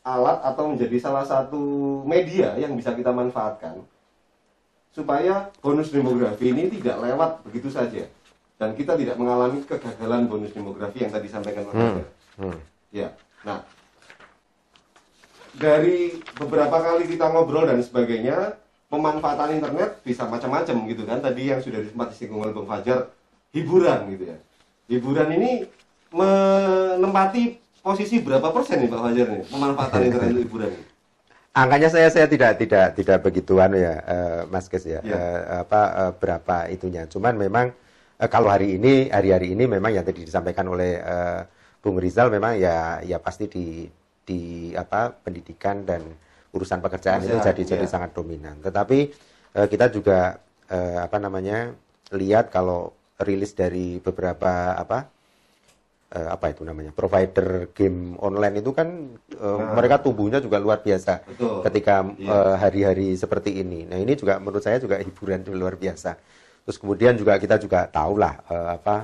[0.00, 1.60] alat atau menjadi salah satu
[2.08, 3.84] media yang bisa kita manfaatkan
[4.90, 8.08] supaya bonus demografi ini tidak lewat begitu saja
[8.56, 12.04] dan kita tidak mengalami kegagalan bonus demografi yang tadi disampaikan oleh Hmm.
[12.40, 12.58] Hmm.
[12.90, 13.12] Ya,
[13.44, 13.62] nah
[15.54, 18.56] dari beberapa kali kita ngobrol dan sebagainya,
[18.90, 21.22] pemanfaatan internet bisa macam-macam gitu kan.
[21.22, 23.08] Tadi yang sudah sempat disinggung oleh Bang Fajar,
[23.54, 24.36] hiburan gitu ya.
[24.90, 25.70] Hiburan ini
[26.10, 30.84] menempati posisi berapa persen nih Pak Fajar nih pemanfaatan internet untuk hiburan ini?
[31.50, 35.18] Angkanya saya saya tidak tidak tidak begitu anu ya eh, Mas Kes ya Ya.
[35.18, 37.06] Eh, apa eh, berapa itunya.
[37.10, 37.70] Cuman memang
[38.18, 41.40] eh, kalau hari ini hari-hari ini memang yang tadi disampaikan oleh eh,
[41.82, 43.86] Bung Rizal memang ya ya pasti di
[44.22, 46.06] di apa pendidikan dan
[46.50, 47.90] urusan pekerjaan itu Pekerjaan, jadi jadi ya.
[47.90, 48.58] sangat dominan.
[48.58, 48.98] Tetapi
[49.54, 51.70] eh, kita juga eh, apa namanya
[52.10, 52.90] lihat kalau
[53.22, 55.06] rilis dari beberapa apa
[56.10, 58.88] eh, apa itu namanya provider game online itu kan
[59.30, 59.74] eh, Nah.
[59.78, 61.62] mereka tumbuhnya juga luar biasa Betul.
[61.70, 62.58] ketika Iya.
[62.58, 63.86] hari-hari seperti ini.
[63.86, 66.18] Nah ini juga menurut saya juga hiburan luar biasa.
[66.66, 68.96] Terus kemudian juga kita juga tahulah eh, apa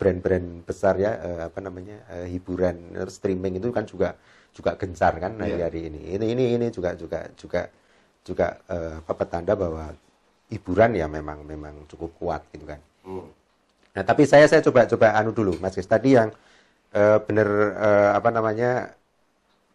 [0.00, 1.12] brand-brand besar ya
[1.44, 4.16] apa namanya eh, hiburan streaming itu kan juga
[4.54, 5.42] juga gencar kan Iya.
[5.68, 6.00] hari-hari ini.
[6.14, 7.66] Ini ini ini juga juga juga
[8.24, 9.90] juga eh, apa petanda bahwa
[10.48, 12.80] hiburan ya memang memang cukup kuat gitu kan.
[13.04, 13.26] Hmm.
[13.94, 15.90] Nah, tapi saya saya coba coba anu dulu, Mas Kris.
[15.90, 16.30] Tadi yang
[16.94, 18.70] eh, benar eh, apa namanya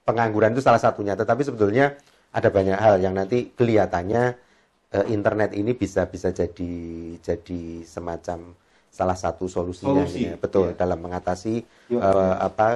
[0.07, 1.13] pengangguran itu salah satunya.
[1.19, 1.95] Tetapi sebetulnya
[2.33, 4.23] ada banyak hal yang nanti kelihatannya
[4.95, 6.71] eh, internet ini bisa bisa jadi
[7.21, 8.53] jadi semacam
[8.89, 10.35] salah satu solusinya, Solusi, gitu ya.
[10.39, 10.75] betul ya.
[10.79, 11.61] dalam mengatasi
[11.93, 12.01] Yuk.
[12.01, 12.67] eh, apa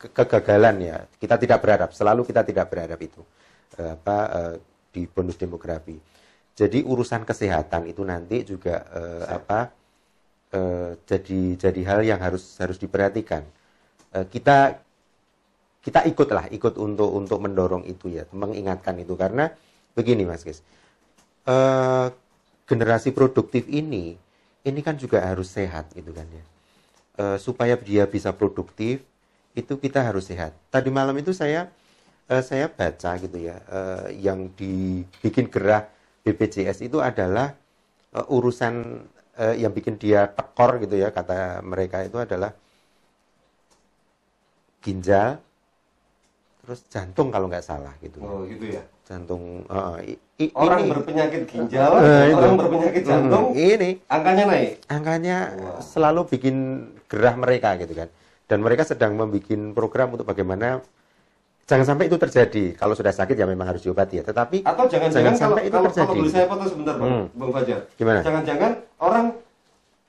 [0.00, 0.96] ke- kegagalan ya.
[1.20, 3.20] Kita tidak berharap, selalu kita tidak berharap itu
[3.76, 4.54] eh, apa eh,
[4.90, 5.96] di bonus demografi.
[6.56, 9.60] Jadi urusan kesehatan itu nanti juga eh, apa
[10.56, 13.44] eh, jadi jadi hal yang harus harus diperhatikan.
[14.16, 14.80] Eh, kita
[15.80, 19.48] kita ikutlah ikut untuk untuk mendorong itu ya, mengingatkan itu karena
[19.96, 20.60] begini Mas Kis.
[21.48, 22.08] Eh,
[22.68, 24.14] generasi produktif ini
[24.64, 26.44] ini kan juga harus sehat gitu kan ya.
[27.20, 29.04] Eh, supaya dia bisa produktif
[29.60, 30.52] itu kita harus sehat.
[30.72, 31.68] Tadi malam itu saya
[32.32, 35.84] eh, saya baca gitu ya eh, yang dibikin gerah
[36.24, 37.52] BPJS itu adalah
[38.14, 38.74] eh, urusan
[39.36, 42.50] eh, yang bikin dia tekor gitu ya kata mereka itu adalah
[44.80, 45.36] ginjal
[46.64, 48.82] terus jantung kalau nggak salah gitu Oh gitu ya.
[49.04, 52.36] jantung eh, i- i- Orang ini berpenyakit ginjal, itu.
[52.36, 54.70] orang berpenyakit jantung, Hmm, ini angkanya naik.
[54.86, 55.80] angkanya Wah.
[55.82, 56.56] selalu bikin
[57.10, 58.08] gerah mereka gitu kan
[58.50, 60.82] dan mereka sedang membuat program untuk bagaimana
[61.62, 65.14] jangan sampai itu terjadi kalau sudah sakit ya memang harus diobati ya tetapi Atau jangan-jangan
[65.14, 66.02] Jangan kalau, sampai itu kalau, terjadi.
[66.02, 67.26] kalau boleh saya potong sebentar, Bang, Hmm.
[67.30, 67.80] Bang Fajar.
[67.94, 68.20] Gimana?
[68.20, 69.26] Jangan-jangan orang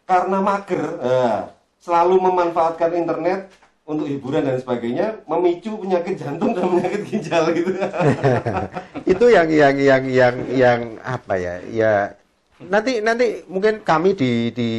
[0.03, 1.39] karena mager, eh,
[1.77, 3.39] selalu memanfaatkan internet
[3.81, 7.71] untuk hiburan dan sebagainya, memicu penyakit jantung dan penyakit ginjal gitu.
[9.13, 11.93] itu yang yang yang yang yang apa ya ya
[12.61, 14.69] nanti nanti mungkin kami di di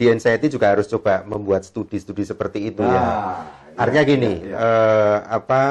[0.00, 4.48] di NCT juga harus coba membuat studi-studi seperti itu ya Nah, artinya iya, gini iya,
[4.48, 4.56] iya.
[4.56, 5.62] eh, apa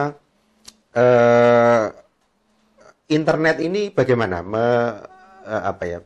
[0.94, 1.84] eh,
[3.10, 4.66] internet ini bagaimana me,
[5.50, 6.00] eh, apa ya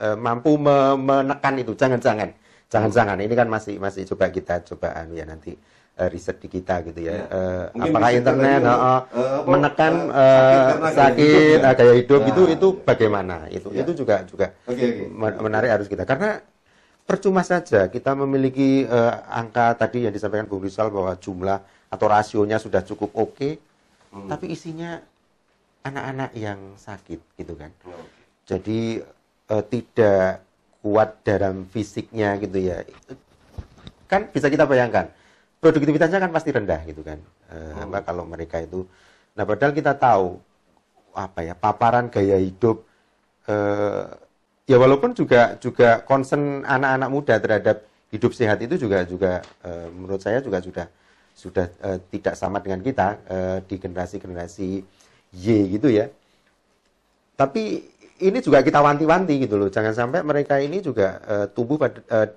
[0.00, 2.32] eh, mampu me- menekan itu jangan-jangan
[2.72, 5.52] jangan-jangan ini kan masih masih coba kita coba anu ya nanti
[6.08, 7.28] riset di kita gitu ya.
[7.28, 10.60] Eh, Mungkin apakah internet eh, apa, menekan eh, sakit
[10.96, 11.70] gaya hidup ya?
[11.76, 13.80] gaya hidup Nah, itu itu bagaimana itu Iya.
[13.84, 14.86] itu juga juga oke.
[15.12, 16.40] men- menarik harus kita karena
[17.02, 22.56] percuma saja kita memiliki eh, angka tadi yang disampaikan Bung Rizal bahwa jumlah atau rasionya
[22.56, 23.50] sudah cukup oke
[24.12, 24.28] Hmm.
[24.28, 25.00] tapi isinya
[25.80, 27.96] anak-anak yang sakit gitu kan Oke.
[28.44, 28.80] jadi
[29.48, 30.44] eh, tidak
[30.84, 32.84] kuat dalam fisiknya gitu ya
[34.04, 35.08] kan bisa kita bayangkan
[35.64, 37.16] produktivitasnya kan pasti rendah gitu kan
[37.48, 37.84] Oh.
[37.84, 38.84] apa kalau mereka itu
[39.32, 40.36] nah padahal kita tahu
[41.12, 42.84] apa ya paparan gaya hidup
[43.44, 44.01] eh,
[44.66, 47.76] ya walaupun juga juga concern anak-anak muda terhadap
[48.12, 50.86] hidup sehat itu juga juga eh, menurut saya juga sudah
[51.32, 54.84] sudah uh, tidak sama dengan kita uh, di generasi-generasi
[55.32, 56.12] Y gitu ya.
[57.34, 57.80] Tapi
[58.20, 59.72] ini juga kita wanti-wanti gitu loh.
[59.72, 62.28] Jangan sampai mereka ini juga uh, tumbuh pada uh,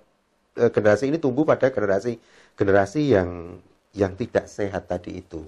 [0.72, 2.16] generasi ini tumbuh pada generasi
[2.56, 3.60] generasi yang
[3.92, 5.44] yang tidak sehat tadi itu.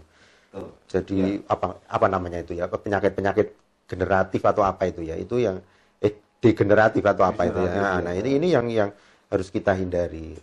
[0.55, 1.47] Oh, Jadi ya.
[1.47, 3.55] apa apa namanya itu ya penyakit-penyakit
[3.87, 5.63] generatif atau apa itu ya itu yang
[6.41, 7.71] degeneratif atau apa itu ya.
[7.73, 8.89] Nah, nah ini ini yang yang
[9.27, 10.37] harus kita hindari.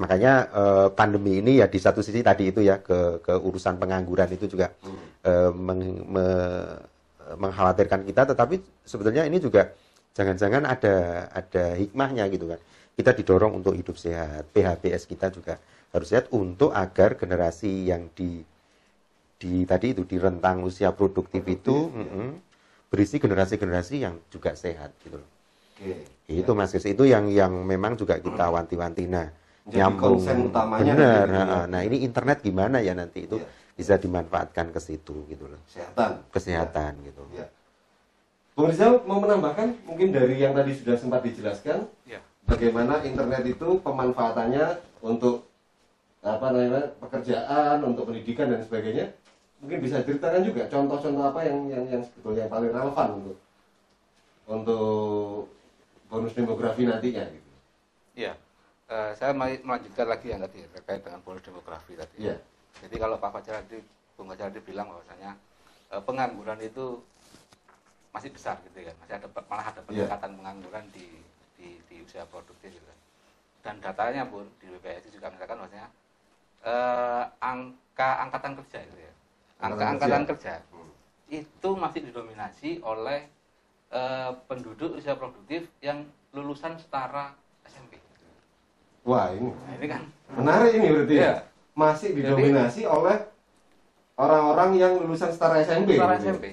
[0.00, 4.32] Makanya eh, pandemi ini ya di satu sisi tadi itu ya ke ke urusan pengangguran
[4.32, 4.98] itu juga hmm.
[5.22, 6.26] eh, meng, me,
[7.36, 9.70] mengkhawatirkan kita, tetapi sebetulnya ini juga
[10.16, 12.60] jangan-jangan ada ada hikmahnya gitu kan.
[12.92, 15.56] Kita didorong untuk hidup sehat, PHBS kita juga
[15.92, 18.44] harus sehat untuk agar generasi yang di
[19.36, 21.98] di tadi itu di rentang usia produktif, produktif itu ya.
[21.98, 22.28] mm -hmm,
[22.92, 25.28] berisi generasi-generasi yang juga sehat gitu loh.
[25.80, 26.04] Oke.
[26.28, 26.58] Itu ya.
[26.60, 29.08] Mas itu yang yang memang juga kita wanti-wanti.
[29.08, 30.18] Nah, jadi nyambung
[30.50, 33.46] utamanya benar nah, nah, nah ini internet gimana ya nanti itu ya.
[33.78, 37.04] bisa dimanfaatkan ke situ gitu loh kesehatan kesehatan ya.
[37.06, 37.46] gitu ya.
[38.52, 42.18] Bung Rizal mau menambahkan mungkin dari yang tadi sudah sempat dijelaskan ya.
[42.44, 45.46] bagaimana internet itu pemanfaatannya untuk
[46.22, 49.14] apa namanya pekerjaan untuk pendidikan dan sebagainya
[49.62, 53.38] mungkin bisa ceritakan juga contoh-contoh apa yang yang yang sebetulnya paling relevan untuk
[54.50, 55.46] untuk
[56.10, 57.50] bonus demografi nantinya gitu.
[58.18, 58.34] Iya.
[58.92, 62.28] Eh, saya melanjutkan lagi yang tadi terkait dengan bonus demografi tadi.
[62.28, 62.36] Yeah.
[62.84, 63.80] Jadi kalau Pak Fajar tadi,
[64.18, 65.32] Bung Fajar tadi bilang bahwasanya
[65.94, 67.00] uh, pengangguran itu
[68.12, 69.86] masih besar gitu ya, masih ada malah ada iya.
[69.88, 70.38] peningkatan yeah.
[70.42, 71.06] pengangguran di,
[71.56, 72.84] di di usia produktif gitu.
[72.84, 72.98] Kan.
[73.62, 75.88] Dan datanya pun di BPS juga menyatakan bahwasanya
[76.66, 79.11] uh, angka angkatan kerja gitu ya,
[79.62, 80.72] angka angkatan kerja, kerja
[81.32, 83.24] itu masih didominasi oleh
[83.88, 86.04] uh, penduduk usia produktif yang
[86.36, 87.32] lulusan setara
[87.64, 87.96] SMP.
[89.08, 90.02] Wah ini, nah, ini kan
[90.36, 91.34] menarik ini berarti ya.
[91.72, 93.16] Masih didominasi Jadi, oleh
[94.20, 95.96] orang-orang yang lulusan setara SMP.
[95.96, 96.36] Setara gitu.
[96.36, 96.46] SMP.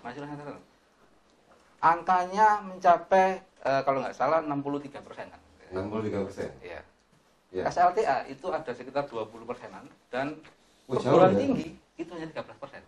[0.00, 0.60] Masih lulusan setara.
[1.80, 5.28] Angkanya mencapai uh, kalau nggak salah 63 persen.
[5.76, 6.50] 63 persen.
[6.64, 6.80] Iya.
[7.50, 7.66] Ya.
[7.66, 10.38] SLTA itu ada sekitar 20 persenan dan
[10.86, 11.38] oh, perguruan ya?
[11.42, 11.68] tinggi
[12.02, 12.82] itu hanya 13 persen.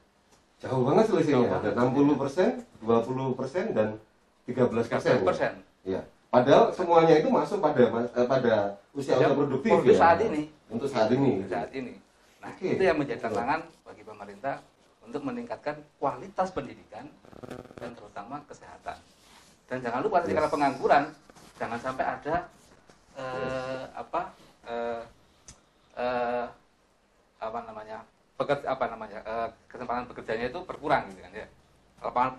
[0.62, 1.48] Jauh banget selisihnya.
[1.58, 3.88] Ada 60 persen, 20 persen dan
[4.46, 5.52] 13 persen.
[5.82, 6.02] Iya.
[6.32, 8.54] Padahal semuanya itu masuk pada eh, pada
[8.96, 9.98] usia usia produktif untuk ya.
[10.00, 10.42] saat ini.
[10.72, 11.32] Untuk saat ini.
[11.44, 11.94] Untuk saat ini.
[12.40, 12.74] Nah, okay.
[12.74, 14.54] itu yang menjadi tantangan bagi pemerintah
[15.02, 17.04] untuk meningkatkan kualitas pendidikan
[17.76, 18.96] dan terutama kesehatan.
[19.66, 20.32] Dan jangan lupa yes.
[20.32, 21.04] kalau pengangguran
[21.58, 22.34] jangan sampai ada
[23.18, 24.20] eh, apa
[24.66, 25.02] eh,
[26.00, 26.46] eh,
[27.42, 27.98] apa namanya
[28.42, 31.46] pekerja apa namanya eh, kesempatan bekerjanya itu berkurang gitu kan ya.
[32.02, 32.30] Lapangan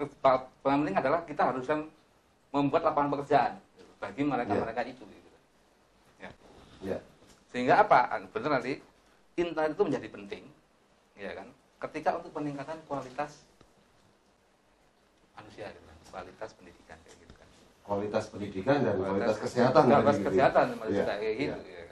[0.60, 1.88] penting adalah kita harus kan
[2.52, 3.54] membuat lapangan pekerjaan
[4.04, 4.92] bagi mereka-mereka yeah.
[4.92, 5.30] itu gitu.
[6.20, 6.32] Ya.
[6.84, 7.00] Yeah.
[7.56, 8.20] Sehingga apa?
[8.36, 8.84] Benar nanti
[9.40, 10.44] internet itu menjadi penting,
[11.16, 11.48] ya kan?
[11.80, 13.48] Ketika untuk peningkatan kualitas
[15.34, 15.98] manusia, gitu kan?
[16.14, 17.48] kualitas pendidikan kayak gitu kan.
[17.88, 19.82] Kualitas pendidikan dan kualitas, kualitas kesehatan.
[19.88, 20.28] Kualitas gitu.
[20.30, 20.86] kesehatan gitu.
[20.92, 21.06] yeah.
[21.18, 21.58] kayak gitu.
[21.58, 21.72] Yeah.
[21.74, 21.83] Ya kan?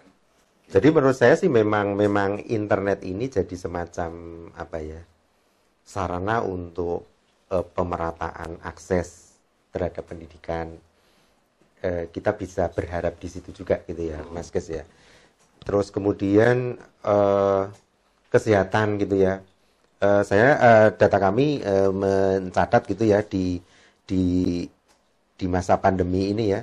[0.71, 4.11] Jadi menurut saya sih memang memang internet ini jadi semacam
[4.55, 5.01] apa ya
[5.83, 7.03] sarana untuk
[7.51, 9.35] uh, pemerataan akses
[9.75, 10.71] terhadap pendidikan.
[11.81, 14.85] Eh, kita bisa berharap di situ juga gitu ya Mas Kes ya.
[15.65, 17.63] Terus kemudian eh,
[18.29, 19.41] kesehatan gitu ya.
[19.97, 23.57] Eh, saya eh, data kami eh, mencatat gitu ya di
[24.05, 24.23] di
[25.35, 26.61] di masa pandemi ini ya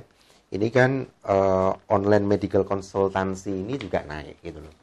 [0.49, 4.79] ini kan eh, online medical konsultansi ini juga naik gitu loh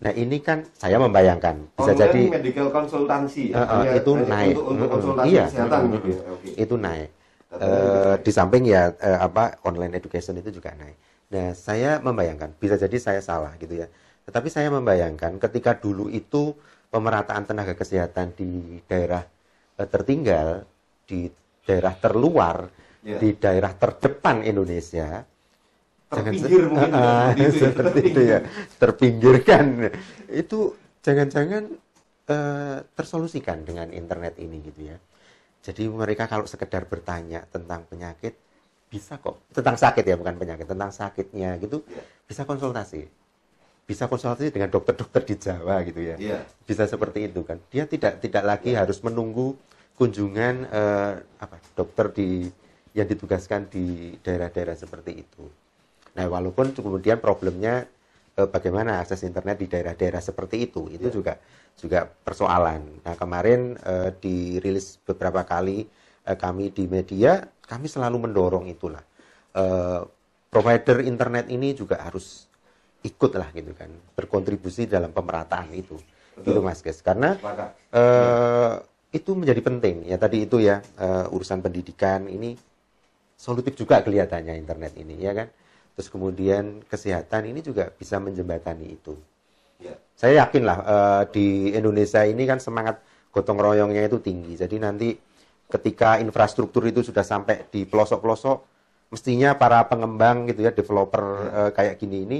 [0.00, 4.54] Nah ini kan saya membayangkan bisa Online jadi medical konsultansi ya, uh, uh, itu naik,
[4.56, 6.20] untuk, untuk konsultasi iya, kesehatan gitu ya.
[6.24, 6.52] Okay.
[6.64, 7.10] Itu naik.
[7.50, 10.96] Uh, di samping ya uh, apa online education itu juga naik.
[11.30, 13.86] Nah, saya membayangkan bisa jadi saya salah gitu ya.
[14.24, 16.56] Tetapi saya membayangkan ketika dulu itu
[16.88, 19.20] pemerataan tenaga kesehatan di daerah
[19.76, 20.64] uh, tertinggal,
[21.04, 21.28] di
[21.68, 22.72] daerah terluar,
[23.04, 23.20] yeah.
[23.20, 25.24] di daerah terdepan Indonesia,
[26.10, 28.38] terpinggir jangan, mungkin uh, uh, seperti itu ya,
[28.76, 29.64] terpinggirkan.
[30.30, 31.62] Itu jangan-jangan
[32.28, 34.96] uh, tersolusikan dengan internet ini gitu ya.
[35.60, 38.32] Jadi mereka kalau sekedar bertanya tentang penyakit
[38.90, 42.02] bisa kok tentang sakit ya bukan penyakit tentang sakitnya gitu yeah.
[42.26, 43.06] bisa konsultasi
[43.86, 46.42] bisa konsultasi dengan dokter-dokter di Jawa gitu ya yeah.
[46.66, 48.82] bisa seperti itu kan dia tidak tidak lagi yeah.
[48.82, 49.54] harus menunggu
[49.94, 52.50] kunjungan eh, apa dokter di
[52.96, 55.44] yang ditugaskan di daerah-daerah seperti itu
[56.16, 57.86] nah walaupun kemudian problemnya
[58.34, 61.14] eh, bagaimana akses internet di daerah-daerah seperti itu itu yeah.
[61.14, 61.34] juga
[61.80, 63.00] juga persoalan.
[63.00, 65.88] Nah kemarin uh, dirilis beberapa kali
[66.28, 69.00] uh, kami di media, kami selalu mendorong itulah.
[69.56, 70.04] Uh,
[70.50, 72.50] provider internet ini juga harus
[73.06, 75.96] ikut lah gitu kan berkontribusi dalam pemerataan itu
[76.36, 76.44] Betul.
[76.44, 77.38] gitu Mas Kes karena
[77.94, 78.72] eh,
[79.16, 82.58] itu menjadi penting ya tadi itu ya eh, urusan pendidikan ini
[83.40, 85.48] solutif juga kelihatannya internet ini ya kan
[85.96, 89.16] terus kemudian kesehatan ini juga bisa menjembatani itu
[89.80, 89.96] Ya.
[90.12, 93.00] saya yakin lah eh, di Indonesia ini kan semangat
[93.32, 95.16] gotong royongnya itu tinggi jadi nanti
[95.72, 98.58] ketika infrastruktur itu sudah sampai di pelosok-pelosok
[99.08, 102.38] mestinya para pengembang gitu ya developer eh, kayak gini ini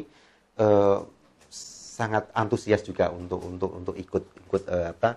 [0.61, 0.99] eh,
[1.49, 5.11] sangat antusias juga untuk untuk untuk ikut ikut eh, apa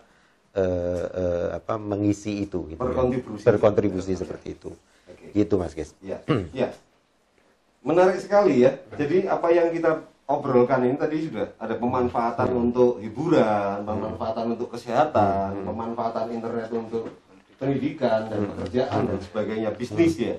[0.55, 2.87] eh, eh, apa mengisi itu gitu ya.
[2.87, 3.43] Berkontribusi.
[3.43, 4.71] berkontribusi seperti itu.
[5.33, 6.21] Gitu mas guys Ya,
[6.53, 6.69] ya.
[7.83, 8.79] Menarik sekali ya.
[8.95, 15.67] Jadi apa yang kita obrolkan ini tadi sudah ada pemanfaatan untuk hiburan, pemanfaatan untuk kesehatan,
[15.67, 17.11] pemanfaatan internet untuk
[17.59, 20.35] pendidikan dan pekerjaan dan sebagainya, bisnis ya.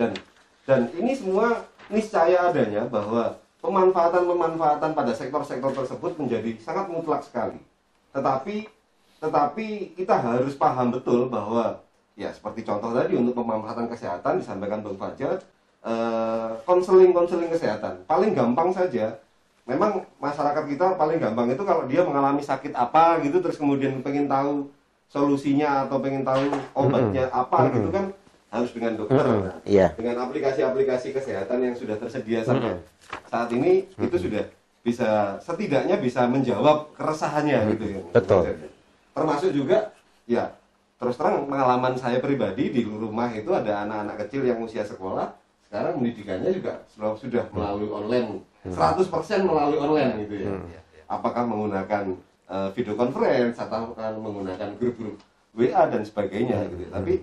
[0.00, 0.16] Dan
[0.64, 7.60] dan ini semua niscaya adanya bahwa pemanfaatan-pemanfaatan pada sektor-sektor tersebut menjadi sangat mutlak sekali.
[8.16, 8.64] Tetapi
[9.18, 9.66] tetapi
[9.98, 11.82] kita harus paham betul bahwa
[12.18, 15.38] ya seperti contoh tadi untuk pemanfaatan kesehatan disampaikan Bang Fajar
[15.86, 18.02] eh, konseling-konseling kesehatan.
[18.10, 19.22] Paling gampang saja.
[19.68, 24.24] Memang masyarakat kita paling gampang itu kalau dia mengalami sakit apa gitu terus kemudian pengen
[24.24, 24.72] tahu
[25.12, 28.08] solusinya atau pengen tahu obatnya apa gitu kan
[28.48, 29.20] harus dengan dokter.
[29.20, 29.92] Mm-mm, iya.
[29.92, 32.80] dengan aplikasi-aplikasi kesehatan yang sudah tersedia sampai
[33.28, 34.48] saat ini itu sudah
[34.80, 38.00] bisa setidaknya bisa menjawab keresahannya gitu ya.
[38.16, 38.42] Betul.
[39.12, 39.92] termasuk juga
[40.24, 40.48] ya
[40.98, 45.30] terus terang pengalaman saya pribadi di rumah itu ada anak-anak kecil yang usia sekolah
[45.68, 48.40] sekarang pendidikannya juga sudah sudah melalui online.
[48.66, 49.04] 100%
[49.44, 50.50] melalui online gitu ya.
[51.06, 52.16] Apakah menggunakan
[52.50, 55.20] eh, video conference atau akan menggunakan grup-grup
[55.52, 57.20] WA dan sebagainya gitu tapi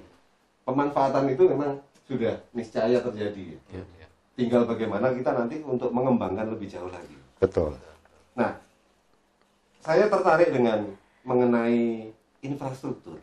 [0.65, 3.57] pemanfaatan itu memang sudah niscaya terjadi.
[4.36, 7.17] Tinggal bagaimana kita nanti untuk mengembangkan lebih jauh lagi.
[7.41, 7.73] Betul.
[8.36, 8.59] Nah,
[9.82, 10.91] saya tertarik dengan
[11.23, 12.11] mengenai
[12.43, 13.17] infrastruktur.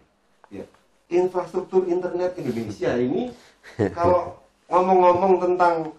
[1.13, 3.29] Infrastruktur internet Indonesia ini
[3.97, 5.93] kalau ngomong-ngomong tentang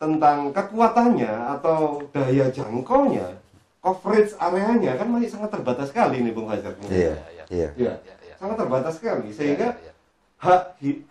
[0.00, 1.28] tentang kekuatannya
[1.60, 3.36] atau daya jangkaunya,
[3.84, 6.72] coverage areanya kan masih sangat terbatas sekali nih Bung Fajar.
[6.88, 7.44] iya iya.
[7.52, 8.34] iya Ya, Ya, ya.
[8.40, 9.92] sangat terbatas sekali sehingga Ya, ya.
[10.40, 10.62] hak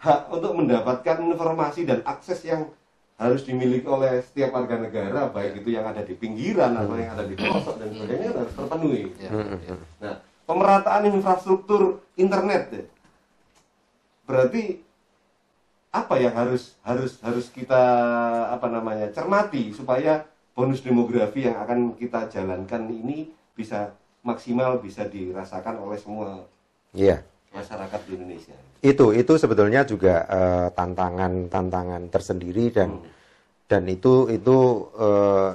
[0.02, 2.66] hak untuk mendapatkan informasi dan akses yang
[3.20, 7.28] harus dimiliki oleh setiap warga negara baik itu yang ada di pinggiran atau yang ada
[7.28, 9.04] di pelosok dan sebagainya harus terpenuhi.
[10.00, 10.16] Nah,
[10.48, 12.90] pemerataan infrastruktur internet
[14.30, 14.78] berarti
[15.90, 17.82] apa yang harus harus harus kita
[18.54, 20.22] apa namanya cermati supaya
[20.54, 23.90] bonus demografi yang akan kita jalankan ini bisa
[24.22, 26.46] maksimal bisa dirasakan oleh semua
[26.94, 27.26] iya.
[27.50, 28.54] masyarakat di Indonesia.
[28.86, 33.02] itu itu sebetulnya juga eh, tantangan tantangan tersendiri dan
[33.66, 34.58] dan itu itu
[34.94, 35.52] eh,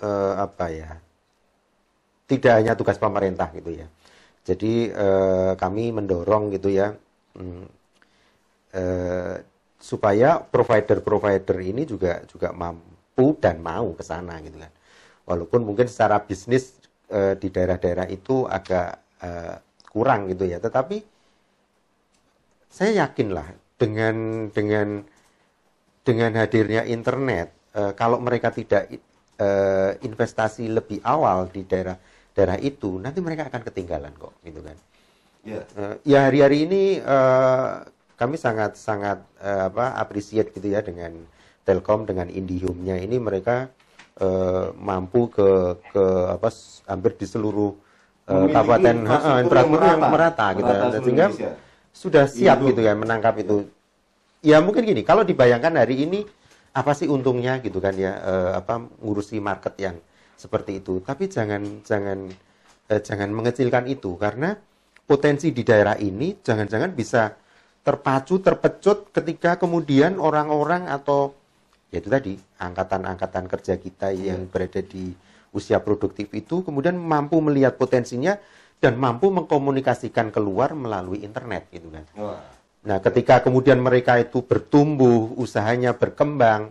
[0.00, 0.90] eh, apa ya
[2.24, 3.86] tidak hanya tugas pemerintah gitu ya.
[4.44, 6.96] Jadi eh, kami mendorong gitu ya
[7.38, 7.66] mm,
[8.74, 9.36] eh,
[9.78, 14.72] supaya provider-provider ini juga juga mampu dan mau ke sana gitu kan.
[15.28, 16.76] Walaupun mungkin secara bisnis
[17.12, 18.88] eh, di daerah-daerah itu agak
[19.24, 19.56] eh,
[19.92, 20.58] kurang gitu ya.
[20.62, 20.96] Tetapi
[22.68, 24.88] saya yakin lah dengan dengan
[26.04, 28.90] dengan hadirnya internet eh, kalau mereka tidak
[29.40, 31.96] eh, investasi lebih awal di daerah
[32.34, 34.76] daerah itu nanti mereka akan ketinggalan kok gitu kan
[35.44, 37.72] Ya, Eh, ya hari-hari ini eh,
[38.16, 41.12] kami sangat sangat eh, apa appreciate gitu ya dengan
[41.68, 42.96] Telkom dengan IndiHome-nya.
[43.04, 43.68] Ini mereka
[44.16, 45.48] eh, mampu ke
[45.92, 46.48] ke apa
[46.88, 47.72] hampir di seluruh
[48.24, 50.08] kabupaten yang infrastruktur yang merata.
[50.08, 51.52] merata gitu Merata Dan seluruh sehingga Indonesia.
[51.92, 53.56] sudah siap gitu ya menangkap itu.
[54.40, 56.24] Ya mungkin gini kalau dibayangkan hari ini
[56.72, 59.96] apa sih untungnya gitu kan ya eh, apa ngurusi market yang
[60.40, 61.04] seperti itu.
[61.04, 62.32] Tapi jangan jangan
[62.88, 64.56] eh, jangan mengecilkan itu karena
[65.04, 67.32] potensi di daerah ini jangan-jangan bisa
[67.84, 71.36] terpacu terpecut ketika kemudian orang-orang atau
[71.92, 75.12] ya itu tadi angkatan-angkatan kerja kita yang berada di
[75.52, 78.40] usia produktif itu kemudian mampu melihat potensinya
[78.80, 82.04] dan mampu mengkomunikasikan keluar melalui internet gitu kan.
[82.16, 82.40] Wah,
[82.84, 86.68] Nah, ketika kemudian mereka itu bertumbuh, usahanya berkembang,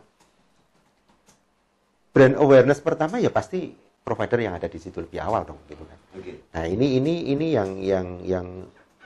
[2.14, 3.74] brand awareness pertama ya pasti
[4.04, 5.98] provider yang ada di situ lebih awal dong, gitu kan.
[6.20, 6.34] oke.
[6.52, 8.48] Nah, ini ini ini yang yang yang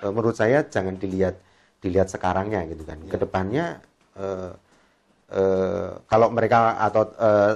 [0.01, 1.37] eh, menurut saya jangan dilihat
[1.79, 2.97] dilihat sekarangnya gitu kan.
[3.05, 3.77] Ke depannya
[4.17, 4.51] eh,
[5.37, 7.53] eh, kalau mereka atau eh,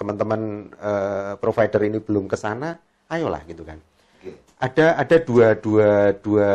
[0.00, 3.76] teman-teman eh, provider ini belum ke sana, ayolah gitu kan
[4.16, 4.30] Oke.
[4.62, 6.50] ada ada dua dua dua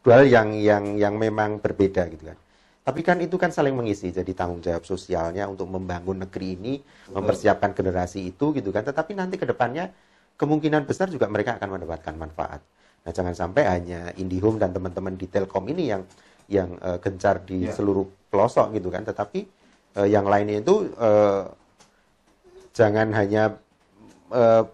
[0.00, 2.38] dua hal yang yang yang memang berbeda gitu kan.
[2.84, 6.74] Tapi kan itu kan saling mengisi, jadi tanggung jawab sosialnya untuk membangun negeri ini,
[7.08, 8.84] mempersiapkan generasi itu gitu kan.
[8.84, 9.88] Tetapi nanti ke depannya
[10.36, 12.60] kemungkinan besar juga mereka akan mendapatkan manfaat.
[13.04, 16.04] Nah, jangan sampai hanya IndiHome dan teman-teman di Telkom ini yang
[16.44, 17.72] yang uh, gencar di Ya.
[17.72, 19.48] seluruh pelosok gitu kan, tetapi
[19.96, 21.48] uh, yang lainnya itu uh,
[22.76, 23.56] jangan hanya
[24.28, 24.68] uh,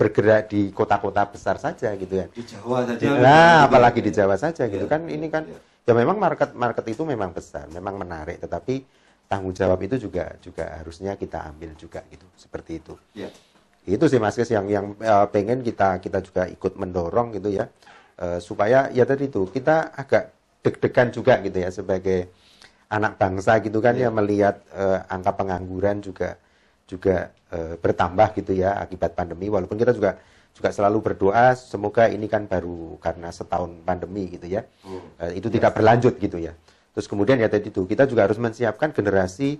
[0.00, 2.26] bergerak di kota-kota besar saja gitu ya.
[2.32, 3.04] Di Jawa saja.
[3.20, 3.66] Nah, Gitu.
[3.68, 5.04] apalagi di Jawa saja gitu Ya, kan.
[5.06, 5.58] Ini kan ya.
[5.84, 8.84] Ya memang market market itu memang besar, memang menarik, tetapi
[9.28, 12.24] tanggung jawab itu juga juga harusnya kita ambil juga gitu.
[12.36, 12.94] Seperti itu.
[13.16, 13.28] Ya.
[13.84, 17.68] Itu sih Mas Kes yang yang eh, pengen kita kita juga ikut mendorong gitu ya.
[18.14, 20.32] Eh, supaya ya tadi itu kita agak
[20.64, 22.32] deg-degan juga gitu ya sebagai
[22.88, 26.38] anak bangsa gitu kan ya melihat eh, angka pengangguran juga
[26.88, 30.16] juga eh, bertambah gitu ya akibat pandemi walaupun kita juga
[30.54, 34.62] juga selalu berdoa semoga ini kan baru karena setahun pandemi gitu ya.
[35.18, 36.54] Eh, itu tidak berlanjut gitu ya.
[36.94, 39.58] Terus kemudian ya tadi itu kita juga harus mensiapkan generasi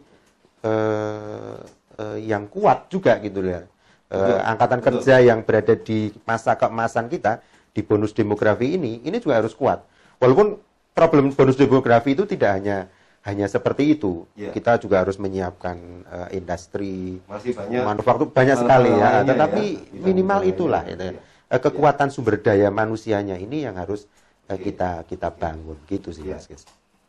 [0.63, 1.59] eh,
[1.99, 3.67] eh, yang kuat juga gitu ya.
[4.07, 4.89] Eh, Betul, angkatan betul.
[5.03, 7.43] kerja yang berada di masa keemasan kita
[7.75, 9.83] di bonus demografi ini ini juga harus kuat.
[10.23, 10.63] Walaupun
[10.95, 12.87] problem bonus demografi itu tidak hanya
[13.25, 14.53] hanya seperti itu Ya.
[14.53, 20.41] kita juga harus menyiapkan eh, industri Masih banyak manufaktur banyak sekali ya tetapi ya, minimal
[20.45, 21.13] itulah gitu ya.
[21.17, 21.21] Iya.
[21.49, 24.05] Eh, kekuatan sumber daya manusianya ini yang harus
[24.45, 24.69] Oke.
[24.69, 26.37] kita kita bangun gitu sih Iya.
[26.37, 26.65] Mas.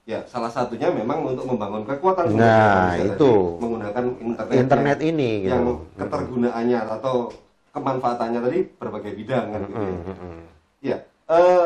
[0.06, 3.32] Ya, salah satunya memang untuk membangun kekuatan sumber Nah, daya manusia itu.
[3.34, 5.50] tadi, menggunakan internet, Internet yang, ini gitu.
[5.52, 5.66] yang
[5.98, 7.16] ketergunaannya atau
[7.74, 9.76] kemanfaatannya tadi berbagai bidang kan gitu.
[9.76, 9.90] ya.
[9.92, 10.42] Mm, mm, mm.
[10.80, 10.98] Ya,
[11.28, 11.66] eh,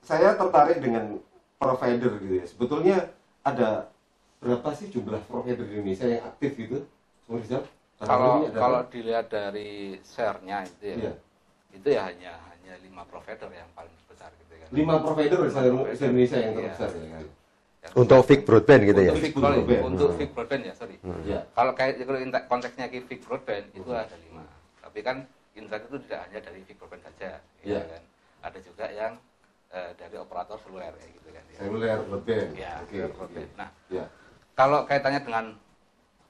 [0.00, 1.20] saya tertarik dengan
[1.60, 2.46] provider gitu ya.
[2.48, 2.96] Sebetulnya
[3.44, 3.92] ada
[4.40, 6.88] berapa sih jumlah provider di Indonesia yang aktif gitu?
[7.28, 7.62] Rizal?
[8.00, 8.88] Kalau kalau apa?
[8.88, 11.12] dilihat dari share-nya itu ya, Iya.
[11.76, 14.68] itu ya hanya hanya lima provider yang paling besar gitu kan.
[14.72, 16.00] lima provider di seluruh provider.
[16.08, 16.58] Indonesia yang Iya.
[16.64, 17.06] terbesar ya.
[17.12, 17.24] kan?
[17.80, 19.12] Yang Untuk fix broadband gitu ya.
[19.12, 20.18] untuk fix Untuk broadband, untuk Hmm.
[20.18, 20.96] fix broadband ya sorry.
[21.28, 21.40] Ya.
[21.52, 24.42] Kalau kayak kalau konteksnya ke fix broadband itu ada lima.
[24.80, 25.16] Tapi kan
[25.52, 27.30] internet itu tidak hanya dari fix broadband saja,
[27.60, 27.80] gitu Iya.
[27.84, 28.02] kan.
[28.40, 29.12] Ada juga yang
[29.70, 31.44] eh, dari operator seluler kayak gitu kan.
[31.46, 31.58] ya.
[31.58, 32.50] Seluler broadband.
[32.52, 33.16] Ya, Oke, seluler oke.
[33.16, 33.50] broadband.
[33.56, 34.04] Nah, Ya.
[34.54, 35.44] kalau kaitannya dengan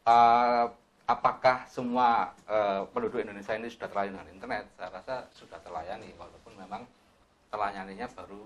[0.03, 0.64] eh,
[1.07, 2.09] apakah semua
[2.47, 6.82] eh, penduduk Indonesia ini sudah terlayani dengan internet, saya rasa sudah terlayani walaupun memang
[7.49, 8.43] terlayaninya baru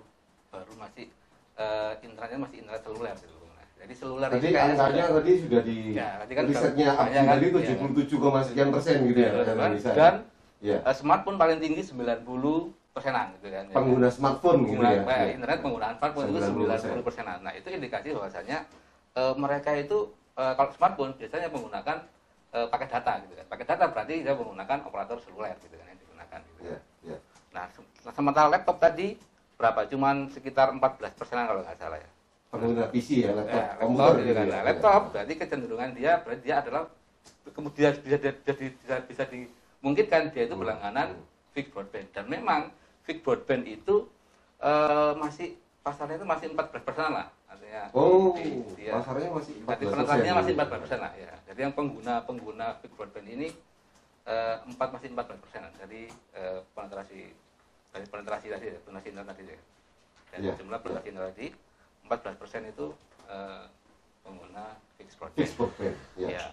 [0.49, 1.07] baru masih
[1.55, 3.34] eh, internetnya masih internet seluler gitu.
[3.51, 6.88] Nah, Jadi seluler Tadi ini kayaknya angkanya sudah- tadi sudah di Ya, tadi kan risetnya
[6.90, 7.90] Abdi ya kan, tadi ya kan.
[7.95, 9.92] 77, sekian persen gitu ya dan, pada Indonesia.
[9.92, 10.14] dan
[10.59, 10.78] ya.
[10.90, 13.64] smartphone paling tinggi 90 persenan gitu kan.
[13.64, 13.74] ya.
[13.74, 15.03] pengguna smartphone gitu Pengguna- ya.
[15.05, 15.32] eh, Ya.
[15.34, 16.95] internet penggunaan smartphone itu 90%.
[16.95, 17.38] 90 persenan.
[17.42, 18.59] Nah itu indikasi bahwasanya
[19.12, 19.99] eh, mereka itu
[20.32, 21.97] eh, kalau smartphone biasanya menggunakan
[22.53, 23.47] eh, pakai data gitu kan.
[23.49, 26.38] Pakai data berarti dia menggunakan operator seluler gitu kan yang digunakan.
[26.40, 26.61] Gitu.
[26.64, 27.18] Ya, ya.
[27.51, 29.18] Nah se- sementara laptop tadi
[29.55, 29.80] berapa?
[29.84, 32.11] Cuman sekitar 14 persenan kalau nggak salah ya.
[32.47, 34.47] Pengguna PC ya, laptop, Ya, laptop gitu gitu kan.
[34.47, 34.53] ya.
[34.53, 36.82] Nah, laptop berarti kecenderungan dia berarti dia adalah
[37.51, 40.62] kemudian bisa bisa, bisa, bisa, dimungkinkan dia itu Hmm.
[40.62, 41.18] berlangganan
[41.51, 42.70] fix broadband dan memang
[43.05, 44.09] fix broadband itu
[44.59, 45.48] eh, masih
[45.80, 49.92] pasarnya itu masih 14 persen lah artinya Oh, di- dia pasarnya masih jadi 14%.
[49.92, 53.48] penetrasinya masih 14 persen lah ya jadi yang pengguna pengguna fix broadband ini
[54.24, 56.00] eh, empat masih 14 persen jadi
[56.32, 57.20] eh, penetrasi
[57.92, 59.61] dari penetrasi tadi ya, penetrasi internet tadi ya.
[60.26, 61.48] dan Iya, jumlah penetrasi internet tadi
[62.05, 62.86] 14 persen itu
[63.28, 63.64] eh,
[64.20, 64.64] pengguna
[64.96, 65.94] fix broadband Fixed broadband.
[66.16, 66.28] Ya.
[66.32, 66.46] ya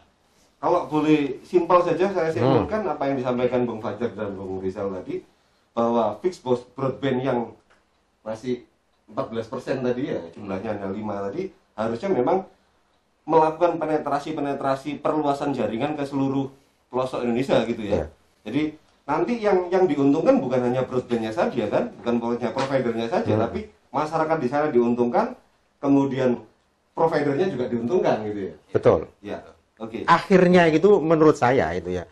[0.59, 5.25] Kalau boleh simpel saja saya simpulkan apa yang disampaikan Bung Fajar dan Bung Rizal tadi
[5.71, 6.43] bahwa fixed
[6.75, 7.39] broadband yang
[8.21, 8.67] masih
[9.11, 11.41] 14% tadi ya jumlahnya hanya 5 tadi
[11.75, 12.37] harusnya memang
[13.27, 16.51] melakukan penetrasi-penetrasi perluasan jaringan ke seluruh
[16.91, 18.03] pelosok Indonesia gitu ya.
[18.03, 18.05] Ya.
[18.47, 18.61] Jadi
[19.07, 23.43] nanti yang yang diuntungkan bukan hanya broadbandnya saja kan, bukan hanya providernya saja, Hmm.
[23.47, 23.59] tapi
[23.93, 25.37] masyarakat di sana diuntungkan,
[25.79, 26.39] kemudian
[26.91, 28.53] providernya juga diuntungkan gitu ya.
[28.75, 28.99] Betul.
[29.23, 29.37] Ya,
[29.79, 30.03] oke.
[30.09, 32.03] Akhirnya itu menurut saya itu ya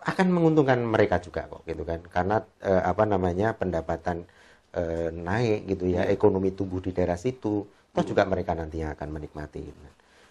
[0.00, 2.00] akan menguntungkan mereka juga kok gitu kan.
[2.08, 4.24] Karena eh, apa namanya pendapatan
[4.72, 7.68] eh, naik gitu ya, ekonomi tumbuh di daerah situ.
[7.90, 9.80] Toh juga mereka nantinya akan menikmati gitu.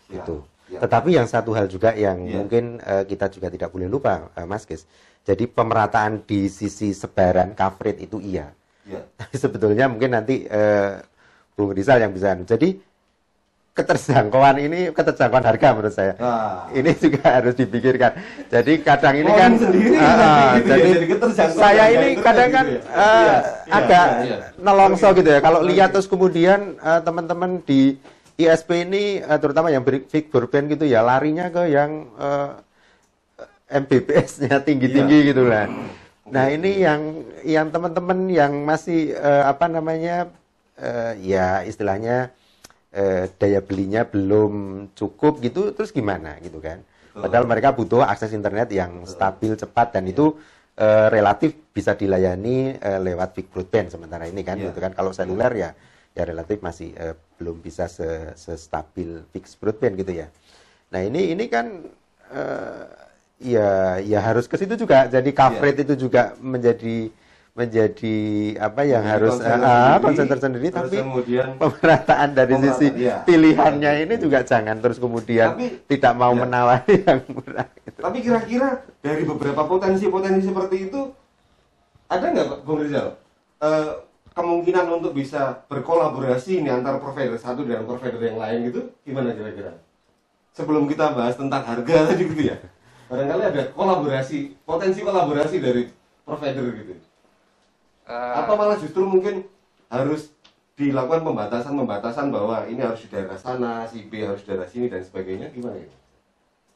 [0.09, 0.35] Ya, Itu.
[0.71, 0.79] ya.
[0.81, 2.39] Tetapi yang satu hal juga yang Ya.
[2.41, 4.89] mungkin eh, kita juga tidak boleh lupa Mas Kis.
[5.27, 8.49] Jadi pemerataan di sisi sebaran coverage itu iya.
[8.89, 9.05] Ya.
[9.21, 10.49] Tapi sebetulnya mungkin nanti
[11.53, 12.33] Bung Rizal yang bisa.
[12.47, 12.79] Jadi
[13.79, 16.13] keterjangkauan ini keterjangkauan harga menurut saya.
[16.15, 16.67] Nah.
[16.69, 18.11] Ini juga harus dipikirkan.
[18.51, 22.83] Jadi kadang ini kan sendiri Ah, ah, ya, jadi, keterjangkauan saya ini kadang kan gitu
[22.83, 22.91] ya.
[22.91, 24.47] eh, Iya, iya, agak iya, iya.
[24.59, 25.39] nelongso gitu ya.
[25.39, 27.95] Kalau lihat terus kemudian teman-teman di
[28.35, 29.03] ISP ini
[29.39, 32.07] terutama yang big broadband gitu ya larinya ke yang
[33.69, 35.27] MBPS-nya tinggi-tinggi Iya.
[35.29, 35.65] gitu lah.
[36.29, 37.01] Nah ini yang
[37.41, 40.29] yang teman-teman yang masih apa namanya
[41.19, 42.33] ya istilahnya
[42.91, 44.53] eh, daya belinya belum
[44.93, 46.81] cukup gitu terus gimana gitu kan?
[47.09, 50.37] Padahal mereka butuh akses internet yang stabil cepat dan itu
[50.77, 54.71] eh, relatif bisa dilayani eh, lewat big broadband sementara ini kan Iya.
[54.71, 54.91] gitu kan.
[54.93, 55.69] Kalau seluler ya
[56.15, 60.27] ya relatif masih eh, belum bisa se stabil fixed broadband gitu ya.
[60.89, 61.85] Nah ini ini kan
[62.31, 62.83] eh,
[63.39, 63.69] ya
[63.99, 65.05] ya harus ke situ juga.
[65.05, 67.11] Jadi coverage itu juga menjadi
[67.59, 68.17] menjadi
[68.55, 72.79] apa yang Menjadi harus concern ah, tersendiri, concern tersendiri terus tapi kemudian pemerataan dari Pemerataan,
[72.79, 73.15] sisi iya.
[73.27, 76.39] pilihannya ini juga jangan terus kemudian Tapi- tidak mau iya.
[76.47, 77.99] menawari yang murah gitu.
[77.99, 78.69] Tapi kira-kira
[79.03, 81.01] dari beberapa potensi-potensi seperti itu
[82.07, 83.19] ada nggak Pak Bung Rizal
[83.59, 83.91] eh,
[84.31, 89.75] kemungkinan untuk bisa berkolaborasi ini antara provider satu dengan provider yang lain gitu gimana kira-kira?
[90.55, 92.57] Sebelum kita bahas tentang harga tadi gitu ya,
[93.11, 95.91] barangkali ada kolaborasi potensi kolaborasi dari
[96.23, 96.93] provider gitu.
[98.09, 99.45] Eh, Atau malah justru mungkin
[99.93, 100.33] harus
[100.73, 105.05] dilakukan pembatasan-pembatasan bahwa ini harus di daerah sana, si B harus di daerah sini dan
[105.05, 105.93] sebagainya gimana gitu?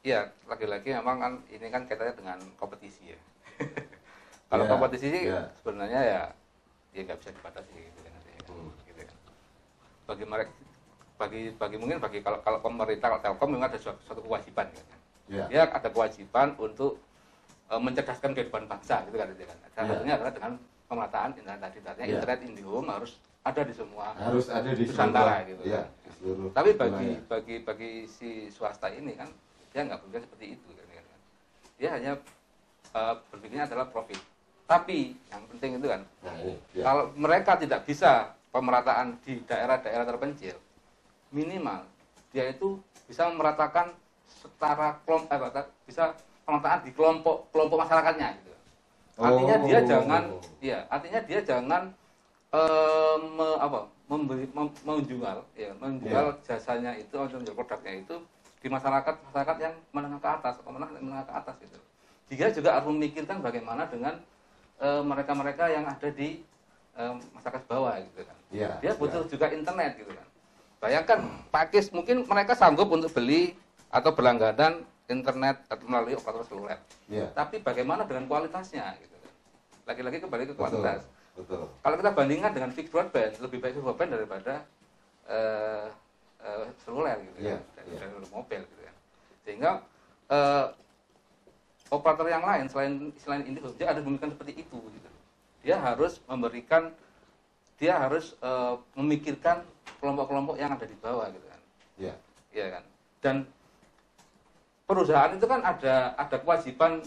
[0.04, 3.18] Iya, lagi-lagi memang kan ini kan kaitannya dengan kompetisi ya.
[4.52, 5.50] Kalau Ya, kompetisi sih ya.
[5.58, 6.22] sebenarnya ya
[6.94, 8.12] ya nggak bisa dibatasi gitu kan.
[8.14, 8.70] ya, Hmm.
[8.86, 9.16] gitu kan.
[10.06, 10.52] Bagi mereka
[11.14, 14.84] bagi bagi mungkin bagi kalau kalau pemerintah kalau Telkom memang ada suatu, suatu kewajiban gitu
[14.86, 15.00] kan.
[15.32, 15.44] Ya.
[15.48, 17.00] Dia ada kewajiban untuk
[17.72, 19.26] eh, mencerdaskan kehidupan bangsa gitu kan.
[19.32, 19.56] gitu kan.
[19.72, 19.92] Salah Ya.
[19.96, 20.52] satunya adalah dengan
[20.94, 21.76] pemerataan internet tadi.
[21.82, 22.14] Artinya Ya.
[22.16, 23.12] internet IndiHome harus
[23.44, 27.20] ada di semua harus ada di Nusantara gitu ya, di seluruh Tapi bagi wilayah.
[27.28, 29.28] bagi bagi si swasta ini kan
[29.68, 31.18] dia nggak berpikir seperti itu kan, kan.
[31.76, 32.12] Dia hanya
[32.94, 34.16] eh, berpikirnya adalah profit.
[34.64, 36.56] Tapi yang penting itu kan Nah, ya.
[36.80, 40.56] kalau mereka tidak bisa pemerataan di daerah-daerah terpencil,
[41.28, 41.84] minimal
[42.32, 43.92] dia itu bisa memeratakan
[44.24, 46.16] setara kelompok eh, bisa
[46.48, 48.53] pemerataan di kelompok kelompok masyarakatnya gitu.
[49.14, 49.86] Artinya dia Oh.
[49.86, 50.22] jangan
[50.58, 51.82] iya, artinya dia jangan
[52.50, 53.78] eh, me- apa
[54.10, 58.16] mem- menjual ya menjual jasanya itu atau menjual produknya itu
[58.58, 61.78] di masyarakat masyarakat yang menengah ke atas atau menengah, menengah ke atas gitu.
[62.34, 64.18] Dia juga harus memikirkan bagaimana dengan
[64.82, 66.42] eh, mereka-mereka yang ada di
[66.98, 68.38] eh, masyarakat bawah gitu kan.
[68.50, 69.30] Iya, Dia butuh iya.
[69.30, 70.26] juga internet gitu kan.
[70.82, 73.54] Bayangkan pakis mungkin mereka sanggup untuk beli
[73.88, 76.80] atau berlangganan internet atau melalui operator seluler.
[77.12, 77.28] Iya.
[77.36, 79.16] Tapi bagaimana dengan kualitasnya gitu.
[79.84, 80.60] Lagi-lagi kembali ke Betul.
[80.64, 81.04] kualitas.
[81.34, 81.68] Betul.
[81.82, 84.54] Kalau kita bandingkan dengan fixed broadband, lebih baik fixed broadband daripada
[85.28, 85.86] eh,
[86.40, 87.98] eh, seluler gitu Iya, ya, iya.
[88.00, 88.92] dari mobil gitu ya.
[89.44, 89.70] Sehingga
[90.32, 90.66] eh,
[91.92, 95.08] operator yang lain selain selain ini dia harus memberikan seperti itu gitu.
[95.64, 96.92] Dia harus memberikan
[97.76, 99.66] dia harus eh, memikirkan
[100.00, 101.60] kelompok-kelompok yang ada di bawah gitu kan.
[102.00, 102.14] Iya.
[102.54, 102.84] Iya kan.
[103.20, 103.36] Dan
[104.84, 107.00] perusahaan itu kan ada ada kewajiban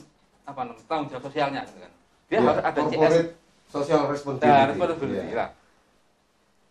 [0.43, 1.91] apa namanya tanggung jawab sosialnya gitu kan.
[2.28, 3.15] Dia Iya, harus ada CS
[3.67, 4.51] social responsibility.
[4.51, 5.28] Nah, responsibility.
[5.28, 5.36] Iya.
[5.38, 5.49] Nah,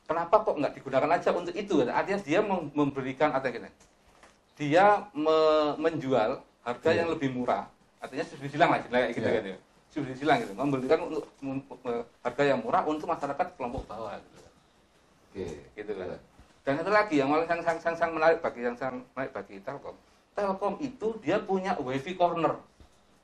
[0.06, 1.74] kenapa kok nggak digunakan aja untuk itu?
[1.84, 3.70] Artinya dia mem- memberikan artinya gini,
[4.56, 6.30] dia me- menjual
[6.62, 6.98] harga Iya.
[7.04, 7.68] yang lebih murah.
[8.00, 9.36] Artinya subsidi silang lah, kayak gitu Iya.
[9.40, 9.58] kan ya.
[9.92, 11.24] Subsidi silang gitu, memberikan untuk
[12.20, 14.38] harga yang murah untuk masyarakat kelompok bawah gitu.
[15.30, 15.46] Oke.
[15.72, 16.06] Gitu kan.
[16.10, 16.18] Iya.
[16.66, 19.62] Dan satu lagi yang paling sang, sang, sang, sang menarik bagi yang sang menarik bagi
[19.62, 19.94] Telkom.
[20.36, 22.60] Telkom itu dia punya wifi corner.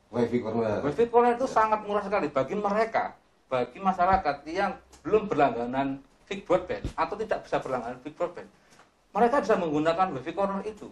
[0.08, 0.80] Wifi corner.
[0.80, 3.12] Wifi corner itu sangat murah sekali bagi mereka,
[3.52, 4.72] bagi masyarakat yang
[5.04, 8.48] belum berlangganan fixed broadband atau tidak bisa berlangganan fixed broadband.
[9.12, 10.88] Mereka bisa menggunakan wifi corner itu.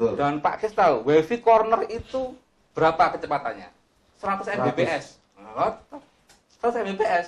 [0.00, 0.16] Betul.
[0.16, 2.32] Dan Pak Kis tahu, wifi corner itu
[2.72, 3.68] berapa kecepatannya?
[4.16, 5.04] 100 Mbps.
[5.36, 5.76] Nah,
[6.60, 7.26] 100 Mbps.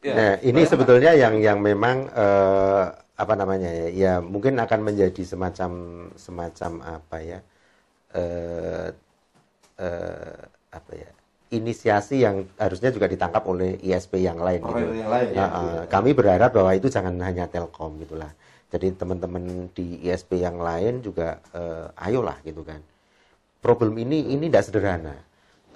[0.00, 2.84] Ya, Nah, ini sebetulnya yang yang memang eh,
[3.20, 5.70] apa namanya ya, ya mungkin akan menjadi semacam
[6.16, 7.38] semacam apa ya,
[8.16, 8.88] eh,
[9.76, 10.40] eh,
[10.72, 11.10] apa ya,
[11.52, 14.64] inisiasi yang harusnya juga ditangkap oleh ISP yang lain.
[14.64, 15.04] gitu.
[15.04, 15.36] Yang lain ya.
[15.36, 18.32] Nah, eh, kami berharap bahwa itu jangan hanya Telkom gitulah.
[18.70, 22.80] Jadi teman-teman di ISP yang lain juga eh, ayolah gitu kan.
[23.60, 25.16] Problem ini ini tidak sederhana.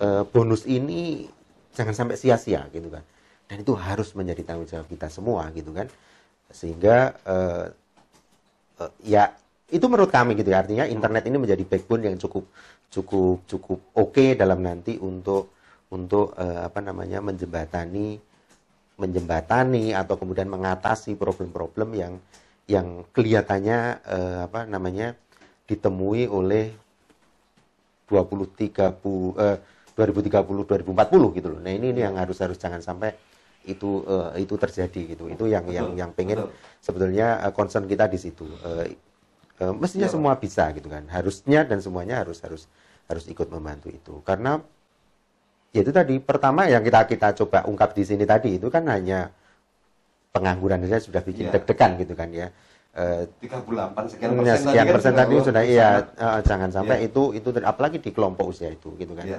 [0.00, 1.26] Eh, bonus ini
[1.74, 3.02] jangan sampai sia-sia gitu kan.
[3.50, 5.90] Dan itu harus menjadi tanggung jawab kita semua gitu kan.
[6.50, 7.66] Sehingga eh,
[8.82, 9.32] eh, ya
[9.72, 10.64] itu menurut kami gitu ya.
[10.64, 12.44] Artinya internet ini menjadi backbone yang cukup
[12.94, 15.50] cukup cukup oke dalam nanti untuk
[15.90, 18.18] untuk eh, apa namanya menjembatani
[18.94, 22.14] menjembatani atau kemudian mengatasi problem-problem yang
[22.70, 25.18] yang kelihatannya eh, apa namanya
[25.66, 26.70] ditemui oleh
[28.08, 29.58] 20 30 eh,
[29.94, 31.60] 2030 2040 gitu loh.
[31.62, 33.14] Nah, ini, ini yang harus harus jangan sampai
[33.64, 35.24] itu eh, itu terjadi gitu.
[35.28, 36.50] Itu yang yang Betul, yang pengen betul.
[36.80, 38.44] sebetulnya eh, concern kita di situ.
[38.44, 38.92] Eh,
[39.60, 40.14] eh, mestinya Pak.
[40.14, 41.04] semua bisa gitu kan.
[41.08, 42.68] Harusnya dan semuanya harus harus
[43.04, 44.20] harus ikut membantu itu.
[44.22, 44.60] Karena
[45.74, 49.32] ya itu tadi pertama yang kita kita coba ungkap di sini tadi itu kan hanya
[50.34, 51.52] pengangguran saja sudah bikin Iya.
[51.58, 52.48] deg-degan gitu kan ya.
[52.94, 56.96] Eh, 38 sekian Ya, persen sekian kan persen tadi oh, sudah iya eh, jangan sampai
[57.02, 57.10] Iya.
[57.10, 59.26] itu itu apalagi di kelompok usia itu gitu kan.
[59.26, 59.38] Iya.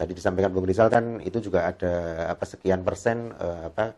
[0.00, 1.92] Tadi disampaikan Bung Rizal kan itu juga ada
[2.32, 3.92] apa sekian persen eh, apa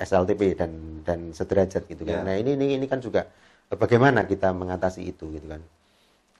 [0.00, 0.72] SLTP dan
[1.04, 2.24] dan sederajat gitu kan.
[2.24, 2.26] Iya.
[2.26, 3.28] Nah, ini ini ini kan juga
[3.68, 5.60] eh, bagaimana kita mengatasi itu gitu kan.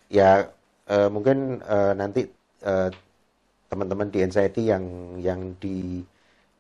[0.09, 0.49] Ya
[0.89, 2.25] eh, mungkin eh, nanti
[2.65, 2.91] eh,
[3.69, 4.85] teman-teman di NCIT yang
[5.21, 6.01] yang di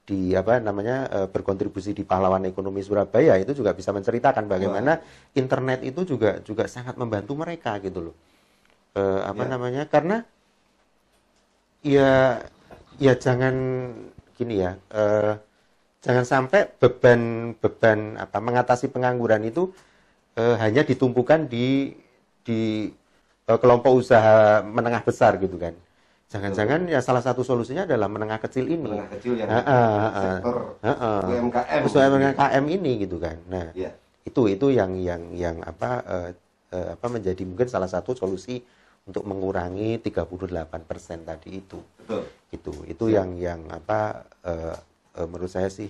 [0.08, 5.04] di apa namanya berkontribusi di pahlawan ekonomi Surabaya itu juga bisa menceritakan bagaimana
[5.36, 8.16] internet itu juga juga sangat membantu mereka gitu loh
[8.96, 9.48] Eh, apa Ya.
[9.54, 10.16] namanya karena
[11.82, 12.42] ya
[12.98, 13.54] ya jangan
[14.34, 15.34] gini ya eh,
[16.02, 19.70] jangan sampai beban beban apa mengatasi pengangguran itu
[20.38, 21.94] eh, hanya ditumpukan di
[22.46, 22.90] di
[23.48, 25.74] eh, kelompok usaha menengah besar gitu kan.
[26.28, 28.84] Jangan-jangan ya salah satu solusinya adalah menengah kecil ini.
[28.84, 30.12] Menengah kecil yang ah, ah.
[30.12, 30.56] sektor.
[32.12, 32.64] UMKM.
[32.68, 33.40] Ini gitu kan.
[33.48, 33.96] Nah ya
[34.28, 36.30] itu itu yang yang yang apa eh,
[36.76, 38.60] eh, apa menjadi mungkin salah satu solusi
[39.08, 41.80] untuk mengurangi 38% tadi itu.
[42.04, 42.22] Betul.
[42.52, 44.76] Itu itu yang yang apa eh,
[45.16, 45.88] eh, menurut saya sih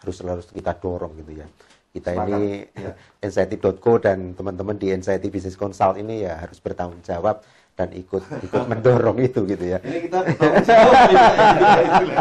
[0.00, 1.46] harus harus kita dorong gitu ya.
[1.92, 2.92] Kita Sepakat, ini ya.
[3.20, 7.44] Anxiety.co dan teman-teman di Anxiety Business Consult ini ya harus bertanggung jawab
[7.76, 9.78] dan ikut ikut mendorong itu gitu ya.
[9.84, 10.96] Ini kita bertanggung jawab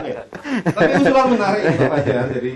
[0.04, 0.22] ya,
[0.68, 2.28] tapi usulan menarik itu Pak Jar.
[2.36, 2.52] jadi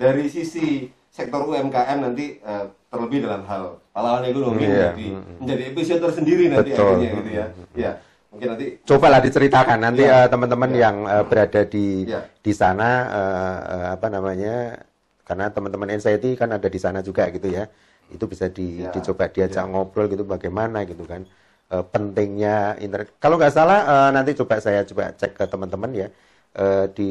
[0.00, 0.66] dari sisi
[1.12, 4.92] sektor UMKM nanti eh, terlebih dalam hal pahlawan ekonomi Iya.
[4.92, 5.06] menjadi
[5.40, 6.84] menjadi episode tersendiri nanti Betul.
[6.92, 7.92] akhirnya gitu ya ya
[8.28, 10.24] mungkin nanti cobalah diceritakan nanti Ya.
[10.24, 10.78] eh, teman-teman Ya.
[10.84, 12.20] yang eh, berada di Ya.
[12.38, 14.84] di sana eh, eh, apa namanya
[15.24, 17.64] karena teman-teman NCT kan ada di sana juga gitu ya
[18.12, 18.92] itu bisa di, Ya.
[18.92, 19.66] dicoba diajak Ya.
[19.66, 21.24] ngobrol gitu bagaimana gitu kan
[21.72, 26.08] Eh, pentingnya internet kalau nggak salah eh, nanti coba saya coba cek ke teman-teman ya
[26.52, 27.10] Eh, di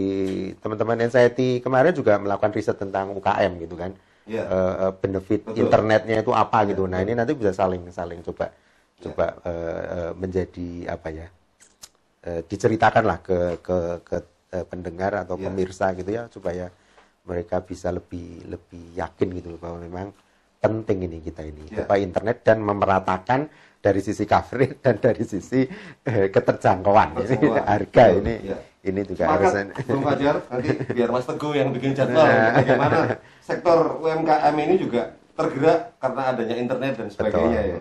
[0.62, 3.90] teman-teman NCT kemarin juga melakukan riset tentang UKM gitu kan
[4.30, 4.44] Ya.
[4.46, 5.66] Eh, eh, benefit Betul.
[5.66, 8.54] internetnya itu apa gitu Ya, nah ini nanti bisa saling saling coba
[9.02, 9.10] Ya.
[9.10, 11.28] coba eh, menjadi apa ya
[12.22, 14.18] eh, diceritakanlah ke ke ke
[14.54, 15.50] eh, pendengar atau Ya.
[15.50, 16.70] pemirsa gitu ya supaya
[17.26, 20.08] mereka bisa lebih lebih yakin gitu bahwa memang
[20.62, 21.82] penting ini kita ini Ya.
[21.86, 23.50] apa internet dan memeratakan
[23.82, 25.66] dari sisi coverage dan dari sisi
[26.06, 27.66] eh, keterjangkauan ini Keterjangkauan.
[27.66, 28.58] harga Betul, ini ya.
[28.82, 30.36] Ini juga harus Sepakat, Bung Fajar.
[30.50, 32.98] Nanti biar Mas Teguh yang bikin jadwal bagaimana
[33.46, 37.80] sektor UMKM ini juga tergerak karena adanya internet dan sebagainya ya.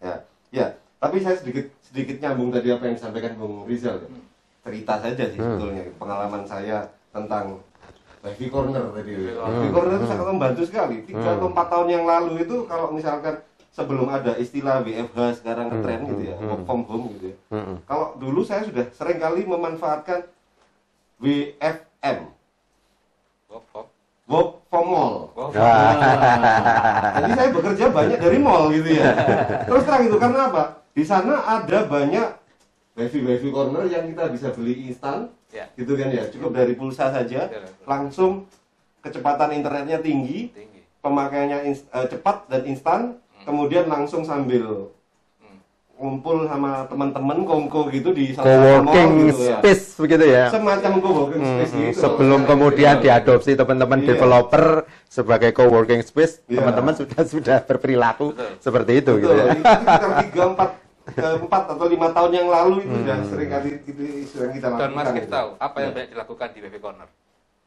[0.00, 0.14] Ya,
[0.52, 0.66] ya.
[1.00, 3.96] Tapi saya sedikit sedikit nyambung tadi apa yang disampaikan Bung Rizal.
[3.96, 4.08] ya.
[4.66, 6.84] Cerita saja sih sebetulnya pengalaman saya
[7.14, 7.64] tentang
[8.20, 9.12] Wifi Corner tadi.
[9.16, 10.96] Wifi Corner itu sangat membantu sekali.
[11.08, 13.40] Tiga atau empat tahun yang lalu itu kalau misalkan
[13.76, 17.36] sebelum ada istilah WFH sekarang ngetren gitu ya, work from home gitu ya.
[17.52, 17.76] Mm-mm.
[17.84, 20.24] Kalau dulu saya sudah sering kali memanfaatkan
[21.20, 22.32] WFM,
[23.46, 23.92] Work from-
[24.26, 25.14] work from mall.
[25.32, 25.92] work Ah.
[25.92, 29.12] from- Nah, jadi saya bekerja banyak dari mall gitu ya.
[29.64, 30.62] Terus terang itu karena apa?
[30.90, 32.28] Di sana ada banyak
[32.96, 35.68] wifi wifi corner yang kita bisa beli instan, Ya.
[35.76, 36.24] gitu kan ya.
[36.26, 37.52] Cukup dari pulsa saja,
[37.84, 38.48] langsung
[39.00, 43.00] kecepatan internetnya tinggi, tinggi pemakaiannya eh, cepat dan instan,
[43.46, 44.90] kemudian langsung sambil
[45.38, 45.58] Hmm.
[45.96, 49.56] ngumpul sama teman-teman kongko gitu di salah satu mall co-working gitu ya.
[49.56, 51.96] space begitu ya Semacam co-working Hmm, space gitu.
[51.96, 53.04] sebelum Nah, kemudian gitu.
[53.06, 54.08] diadopsi teman-teman Iya.
[54.10, 54.66] developer
[55.06, 56.58] sebagai co-working space, Iya.
[56.58, 58.50] teman-teman sudah sudah berperilaku Betul.
[58.58, 59.54] seperti itu gitu Betul, ya.
[59.54, 60.70] itu sekitar tiga empat
[61.06, 63.28] eh, empat atau lima tahun yang lalu itu sudah Hmm.
[63.30, 64.80] sering kali itu sering kita lakukan.
[64.82, 65.30] dan mas kita gitu.
[65.32, 65.94] tahu apa yang Ya.
[65.94, 67.08] banyak dilakukan di WP Corner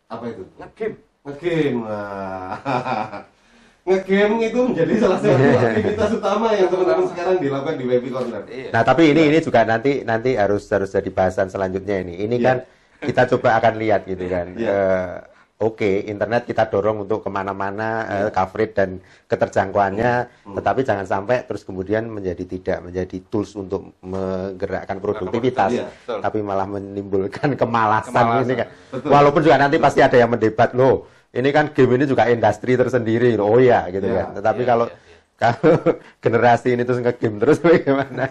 [0.07, 0.43] Apa itu?
[0.53, 1.79] ngegame Ngegame.
[3.79, 5.33] Ngegame itu menjadi salah satu
[5.65, 8.41] aktivitas utama yang teman-teman sekarang dilakukan di Baby Corner.
[8.47, 12.21] iya Nah, tapi ini ini juga nanti nanti harus harus jadi bahasan selanjutnya ini.
[12.21, 12.45] Ini Iya.
[12.45, 12.57] kan
[13.01, 14.47] kita coba akan lihat gitu kan.
[14.53, 14.69] Iya.
[14.69, 15.15] Eh,
[15.59, 18.15] Oke, internet kita dorong untuk ke mana-mana Iya.
[18.17, 18.89] eh, coverage dan
[19.27, 20.13] keterjangkauannya,
[20.47, 20.55] Hmm.
[20.55, 26.19] tetapi jangan sampai terus kemudian menjadi tidak menjadi tools untuk menggerakkan produktivitas, betul.
[26.21, 28.45] tapi malah menimbulkan kemalasan, Kemalasan.
[28.45, 28.67] ini kan.
[28.87, 29.09] Betul.
[29.11, 31.11] Walaupun juga nanti pasti ada yang mendebat loh.
[31.29, 34.27] Ini kan game ini juga industri tersendiri, oh ya gitu Iya, kan.
[34.41, 34.97] Tetapi iya, kalau iya.
[35.37, 35.71] kalau
[36.25, 38.25] generasi ini terus nge-game terus bagaimana?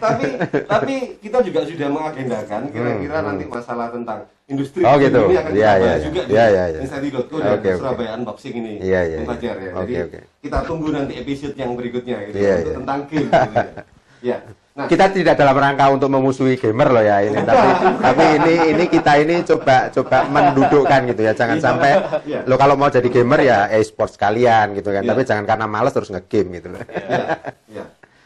[0.00, 0.24] tapi
[0.64, 5.20] tapi kita juga sudah mengagendakan kira-kira nanti masalah tentang industri Hmm, Oh, gitu.
[5.26, 6.06] ini akan kita iya, bahas iya.
[6.06, 6.80] juga di Iya, iya, iya.
[6.80, 7.70] Inside.co dan oke.
[7.76, 8.72] Surabaya Unboxing ini.
[8.78, 9.26] Bung iya.
[9.26, 9.70] Fajar, ya.
[9.74, 10.18] Oke, Jadi oke.
[10.40, 12.76] kita tunggu nanti episode yang berikutnya gitu untuk iya.
[12.78, 13.66] tentang game gitu ya.
[14.20, 14.36] Ya.
[14.80, 17.66] Nah, kita tidak dalam rangka untuk memusuhi gamer loh ya ini tapi
[18.00, 21.64] tapi ini ini kita ini coba coba mendudukkan gitu ya jangan Iya.
[21.68, 21.90] sampai
[22.24, 22.40] Iya.
[22.48, 25.10] lo kalau mau jadi gamer ya e-sport sekalian gitu kan Iya.
[25.12, 26.80] tapi jangan karena males terus nge-game gitu loh.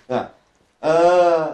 [0.04, 0.24] Nah,
[0.80, 1.44] eh,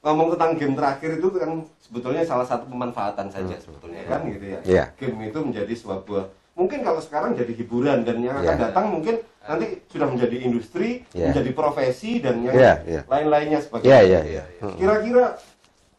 [0.00, 4.84] ngomong tentang game terakhir itu kan sebetulnya salah satu pemanfaatan saja sebetulnya kan gitu ya.
[5.00, 6.26] Game itu menjadi sebuah buah
[6.60, 8.64] mungkin kalau sekarang jadi hiburan dan yang akan Iya.
[8.68, 11.32] datang mungkin nanti sudah menjadi industri, Iya.
[11.32, 13.00] menjadi profesi dan yang Iya, iya.
[13.08, 13.96] lain-lainnya Iya, sebagainya.
[13.96, 14.42] iya, iya.
[14.76, 15.40] Kira-kira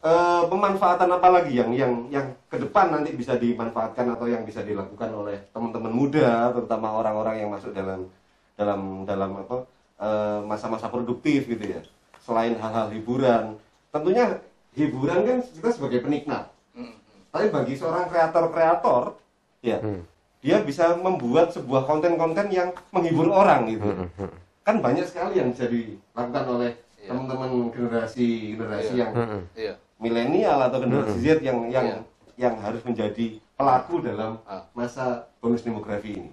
[0.02, 4.66] eh, pemanfaatan apa lagi yang yang yang ke depan nanti bisa dimanfaatkan atau yang bisa
[4.66, 8.10] dilakukan oleh teman-teman muda, terutama orang-orang yang masuk dalam
[8.58, 9.62] dalam dalam apa
[10.02, 11.82] eh, masa-masa produktif gitu ya.
[12.18, 13.58] Selain hal-hal hiburan,
[13.94, 14.42] tentunya
[14.74, 16.50] hiburan kan kita sebagai penikmat.
[16.74, 16.94] Mm, mm.
[17.30, 19.22] Tapi bagi seorang kreator-kreator,
[19.62, 20.02] ya Hmm.
[20.42, 23.86] Dia bisa membuat sebuah konten-konten yang menghibur orang gitu.
[23.86, 24.32] Hmm, hmm.
[24.62, 27.10] Kan banyak sekali yang bisa dilakukan oleh Iya.
[27.10, 29.02] teman-teman generasi generasi Iya.
[29.06, 29.74] yang Hmm, Iya.
[29.98, 31.98] milenial atau generasi Z yang yang Iya.
[32.38, 34.66] yang harus menjadi pelaku dalam Ah.
[34.74, 36.32] masa bonus demografi ini.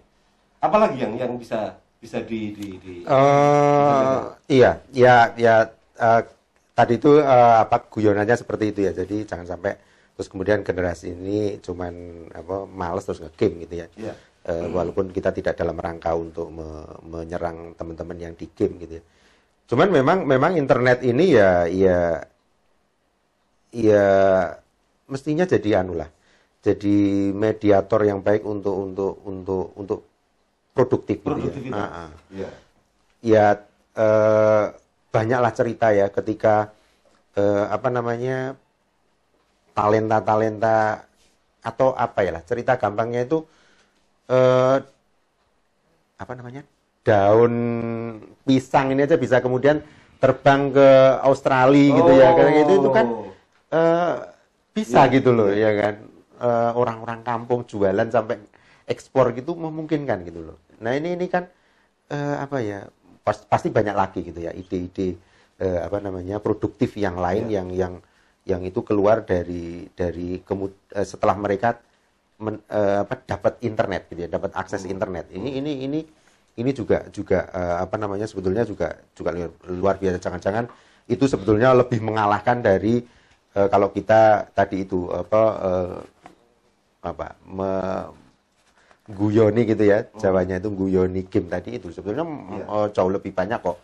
[0.59, 5.55] Apalagi yang yang bisa bisa di di, di Eh, iya, ya, ya
[5.97, 6.21] eh,
[6.73, 8.93] tadi itu eh, apa guyonannya seperti itu ya.
[8.93, 9.77] Jadi jangan sampai
[10.19, 11.95] terus kemudian generasi ini cuman
[12.35, 13.89] apa males terus ngegame gitu ya.
[13.95, 14.14] Iya.
[14.51, 19.05] Eh, walaupun kita tidak dalam rangka untuk me- menyerang teman-teman yang di game gitu ya.
[19.71, 22.27] Cuman memang memang internet ini ya ya
[23.71, 24.07] ya
[25.07, 26.11] mestinya jadi anu lah.
[26.66, 30.01] Jadi mediator yang baik untuk untuk untuk untuk
[30.75, 31.35] produktif gitu ya.
[31.39, 31.79] produktivitas.
[31.79, 32.51] Ah, ah Iya.
[33.23, 33.47] ya
[33.95, 34.64] eh,
[35.14, 36.75] banyaklah cerita ya ketika
[37.39, 38.59] eh, apa namanya
[39.79, 41.07] talenta-talenta
[41.62, 43.39] atau apa ya lah cerita gampangnya itu
[44.26, 44.76] eh,
[46.18, 46.66] apa namanya
[47.07, 47.55] daun
[48.43, 49.79] pisang ini aja bisa kemudian
[50.18, 50.89] terbang ke
[51.22, 53.31] Australia gitu ya kayak gitu itu kan Oh.
[53.70, 54.14] eh,
[54.74, 55.95] bisa Iya, gitu loh ya kan
[56.39, 58.39] Eh, orang-orang kampung jualan sampai
[58.87, 61.51] ekspor gitu memungkinkan gitu loh nah ini ini kan
[62.07, 62.87] eh, apa ya
[63.26, 65.18] pas- pasti banyak lagi gitu ya ide-ide
[65.59, 67.59] eh, apa namanya produktif yang lain Iya.
[67.59, 67.95] yang yang
[68.49, 71.76] yang itu keluar dari dari kemud- eh, setelah mereka
[72.40, 74.94] men- eh, apa dapat internet gitu ya dapat akses Hmm.
[74.96, 75.24] internet.
[75.36, 76.01] Ini ini ini
[76.59, 79.30] ini juga juga eh, apa namanya sebetulnya juga juga
[79.68, 80.16] luar, biasa.
[80.18, 80.64] Jangan-jangan
[81.12, 83.05] itu sebetulnya lebih mengalahkan dari
[83.72, 85.42] kalau kita tadi itu apa
[87.03, 88.07] apa me-
[89.09, 91.88] guyoni gitu ya Jawanya itu guyoni game tadi itu.
[91.90, 92.92] Sebetulnya Iya.
[92.92, 93.78] jauh lebih banyak kok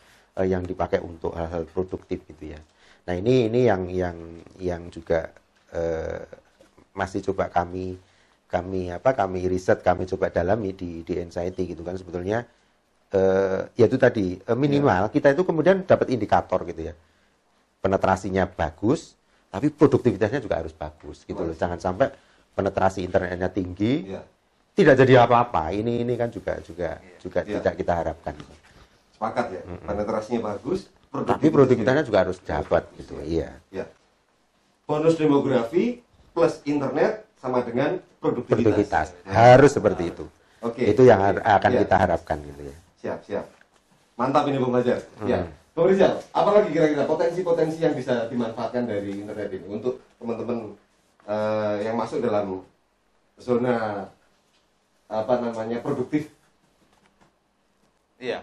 [0.44, 2.60] yang dipakai untuk hal-hal produktif gitu ya
[3.04, 4.16] nah ini ini yang yang
[4.56, 5.28] yang juga
[5.76, 6.24] eh,
[6.96, 7.98] masih coba kami
[8.48, 12.46] kami apa kami riset kami coba dalami di di Anxiety gitu kan sebetulnya.
[13.14, 16.94] Eh, ya itu tadi eh, minimal kita itu kemudian dapat indikator gitu ya.
[17.82, 19.12] Penetrasinya bagus
[19.52, 21.54] tapi produktivitasnya juga harus bagus gitu loh.
[21.54, 22.10] Jangan sampai
[22.54, 24.22] penetrasi internetnya tinggi Iya.
[24.74, 25.70] tidak jadi apa-apa.
[25.74, 27.60] Ini ini kan juga juga juga Iya.
[27.60, 28.34] tidak kita harapkan.
[29.14, 29.62] Sepakat ya.
[29.86, 33.86] Penetrasinya bagus, tapi produktivitasnya juga harus dapat gitu iya Ya.
[34.84, 36.02] Bonus demografi
[36.34, 38.50] plus internet sama dengan produktivitas.
[38.50, 39.30] produktivitas Ya.
[39.32, 40.26] harus seperti itu
[40.58, 40.82] Oke.
[40.82, 41.80] itu yang har- akan Iya.
[41.80, 43.46] kita harapkan gitu ya Siap, siap.
[44.14, 44.96] Mantap ini Bung Fajar.
[45.20, 45.28] Hmm.
[45.28, 45.44] Ya.
[45.70, 50.72] Bung Rizal, apalagi kira-kira potensi-potensi yang bisa dimanfaatkan dari internet ini untuk teman-teman
[51.24, 52.64] eh, yang masuk dalam
[53.36, 54.08] zona
[55.04, 56.32] apa namanya produktif?
[58.16, 58.40] Iya.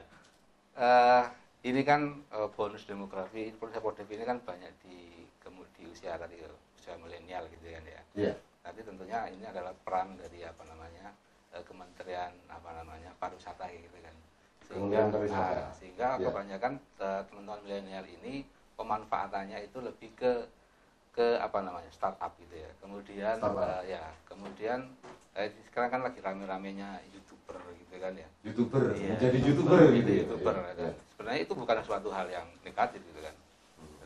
[0.76, 1.24] Eh,
[1.62, 2.02] ini kan
[2.34, 4.98] eh, bonus demografi, demografi ini kan banyak di
[5.42, 8.02] kemu- di usia tadi ya, usia milenial gitu kan ya.
[8.18, 8.34] Iya.
[8.66, 11.14] Nanti tentunya ini adalah peran dari apa namanya
[11.54, 14.16] eh, Kementerian apa namanya pariwisata gitu kan.
[14.72, 16.26] Sehingga, nah, sehingga Iya.
[16.30, 18.42] kebanyakan eh, teman-teman milenial ini
[18.74, 20.32] pemanfaatannya itu lebih ke
[21.12, 22.70] ke apa namanya startup gitu ya.
[22.80, 23.68] Kemudian Startup.
[23.84, 24.80] eh, ya kemudian
[25.34, 28.28] eh, sekarang kan lagi rame-ramenya youtuber gitu kan ya.
[28.42, 29.16] Youtuber, Iya.
[29.16, 30.10] menjadi youtuber Jadi gitu.
[30.10, 30.20] ya.
[30.24, 30.64] youtuber Iya.
[30.72, 30.94] kan.
[31.12, 33.36] Sebenarnya itu bukan suatu hal yang negatif gitu kan.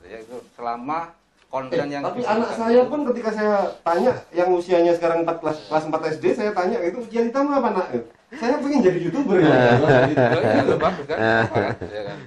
[0.01, 1.13] Jadi itu selama
[1.45, 5.37] konten Eh, yang tapi anak saya itu- pun ketika saya tanya yang usianya sekarang 4
[5.39, 7.87] kelas kelas 4 SD saya tanya itu cita-citamu apa nak?
[8.35, 9.55] Saya pengen jadi youtuber ya.
[9.79, 11.17] Oh, iya, itu bagus kan?
[11.47, 11.71] Kan?
[11.87, 12.17] Ya kan?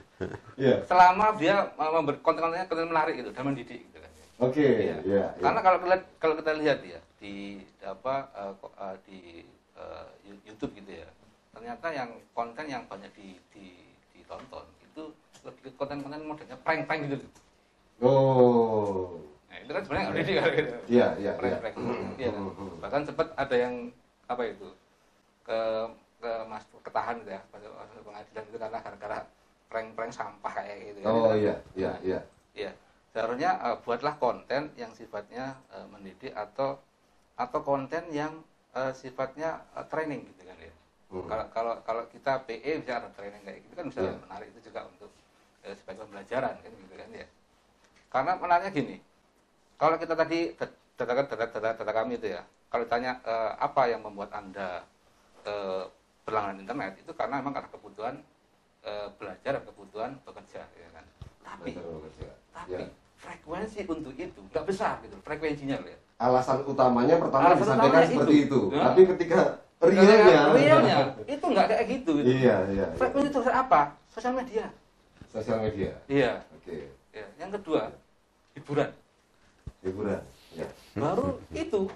[0.57, 0.75] Iya.
[0.87, 1.55] Selama dia
[2.23, 3.98] konten-kontennya konten menarik gitu dan mendidik gitu
[4.39, 4.97] Oke, Iya.
[5.03, 5.27] iya.
[5.35, 5.43] iya.
[5.43, 9.43] Karena kalau kita kalau kita lihat ya di apa uh, uh, di
[9.75, 10.07] uh,
[10.47, 11.09] YouTube gitu ya.
[11.51, 13.75] Ternyata yang konten yang banyak di, di
[14.15, 15.11] ditonton itu
[15.43, 17.27] lebih ke konten-konten modelnya prank-prank gitu.
[17.99, 19.19] Oh.
[19.51, 20.77] Nah, itu kan sebenarnya nggak gitu.
[20.87, 21.33] Iya, iya, iya.
[21.35, 21.75] Prank-prank.
[22.15, 22.43] Iya kan?
[22.47, 22.73] Hmm, hmm.
[22.79, 23.91] Bahkan sempat ada yang
[24.31, 24.69] apa itu
[25.43, 25.61] ke
[26.23, 27.71] ke mas ketahan gitu ya masuk
[28.07, 29.19] pengadilan itu karena gara-gara
[29.67, 31.11] prank-prank sampah kayak gitu kan.
[31.11, 32.21] Oh iya, iya, iya.
[32.55, 32.71] Iya.
[33.13, 36.77] Seharusnya eh, buatlah konten yang sifatnya eh, mendidik atau
[37.39, 38.45] atau konten yang
[38.77, 40.73] eh, sifatnya eh, training gitu kan ya.
[41.09, 41.25] Hmm.
[41.25, 44.13] Kalau kalau kalau kita PE bisa ada training kayak gitu kan bisa Iya.
[44.21, 45.11] menarik itu juga untuk
[45.65, 47.27] eh, sebagai pembelajaran kan gitu kan ya.
[48.09, 48.97] Karena menariknya gini,
[49.81, 54.05] kalau kita tadi data data data, data kami itu ya, kalau ditanya eh, apa yang
[54.05, 54.85] membuat anda
[55.49, 55.85] eh,
[56.29, 58.17] berlangganan internet itu karena memang karena kebutuhan
[59.21, 61.05] belajar dan kebutuhan bekerja, ya kan.
[61.45, 61.77] Tapi,
[62.59, 62.87] tapi Ya.
[63.19, 65.99] frekuensi untuk itu nggak besar gitu, frekuensinya loh ya.
[66.19, 68.43] Alasan utamanya pertama Alasan disampaikan utamanya seperti itu.
[68.43, 68.83] itu, Ya.
[68.91, 69.39] tapi ketika
[69.79, 70.97] realnya, realnya
[71.35, 72.11] itu nggak kayak gitu.
[72.19, 72.27] gitu.
[72.27, 72.99] iya iya, iya.
[72.99, 73.81] Frekuensi itu apa?
[74.11, 74.67] Sosial media.
[75.29, 76.41] sosial media, Iya.
[76.57, 76.77] oke,
[77.13, 77.27] Ya.
[77.39, 77.93] Yang kedua
[78.57, 78.91] hiburan.
[79.79, 80.23] hiburan,
[80.59, 80.67] ya,
[80.99, 81.87] Baru itu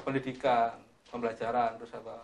[0.00, 0.72] pendidikan,
[1.12, 2.16] pembelajaran, terus apa,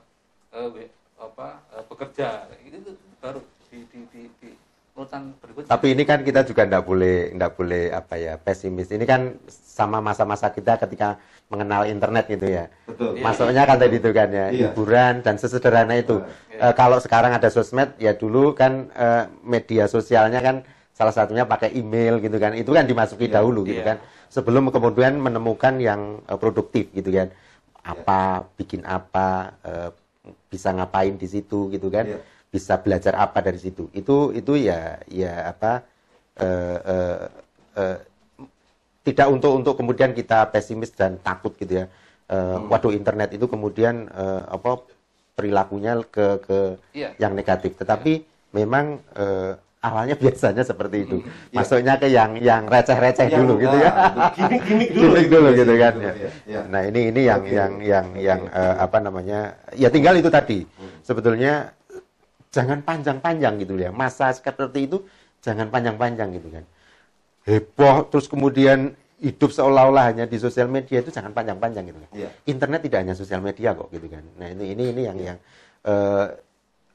[0.55, 0.89] eh,
[1.21, 4.49] apa eh, bekerja, itu, itu baru di di di, di
[4.97, 5.69] urutan berikutnya.
[5.69, 8.89] Tapi ini kan kita juga tidak boleh tidak boleh apa ya pesimis.
[8.89, 11.21] Ini kan sama masa-masa kita ketika
[11.53, 12.67] mengenal internet gitu ya.
[12.89, 13.23] betul, Iya.
[13.23, 14.73] Masuknya kan tadi itu kan ya, Iya.
[14.73, 16.25] hiburan dan sesederhana itu.
[16.51, 16.73] Iya.
[16.73, 20.65] Eh, kalau sekarang ada sosmed, ya dulu kan eh, media sosialnya kan
[20.97, 22.57] salah satunya pakai email gitu kan.
[22.57, 23.39] Itu kan dimasuki Iya.
[23.39, 23.95] dahulu gitu Iya.
[23.95, 23.97] kan.
[24.33, 27.29] Sebelum kemudian menemukan yang eh, produktif gitu kan.
[27.87, 29.55] Apa, bikin apa,
[30.51, 32.19] bisa ngapain di situ gitu kan.
[32.57, 33.93] Bisa belajar apa dari situ.
[33.93, 35.85] Itu itu ya ya apa
[36.41, 37.19] eh, eh,
[37.77, 37.97] eh,
[39.05, 41.87] tidak untuk untuk kemudian kita pesimis dan takut gitu ya.
[42.27, 44.83] Eh, Waduh internet itu kemudian eh, apa
[45.37, 46.59] perilakunya ke ke
[46.97, 47.13] Iya.
[47.21, 47.77] yang negatif.
[47.77, 51.17] Tetapi memang eh, awalnya biasanya seperti itu.
[51.23, 51.63] Iya.
[51.63, 53.91] Masuknya ke yang yang receh-receh dulu gitu ya.
[54.35, 55.95] gimmick-gimmick dulu, Gimmick dulu gitu kan.
[56.03, 56.13] Ya.
[56.49, 56.61] ya.
[56.67, 57.55] Nah ini ini yang Oke.
[57.55, 59.55] yang yang yang eh, apa namanya?
[59.79, 60.67] Ya tinggal itu tadi.
[60.67, 60.91] Hmm.
[61.07, 61.71] Sebetulnya
[62.57, 63.93] jangan panjang-panjang gitu ya.
[63.93, 65.05] Masa seperti itu
[65.45, 66.65] jangan panjang-panjang gitu kan.
[67.45, 72.11] Heboh terus kemudian hidup seolah-olah hanya di sosial media itu jangan panjang-panjang gitu kan.
[72.17, 72.29] Iya.
[72.49, 74.25] Internet tidak hanya sosial media kok gitu kan.
[74.41, 75.39] Nah ini ini ini yang yang
[75.85, 76.27] eh,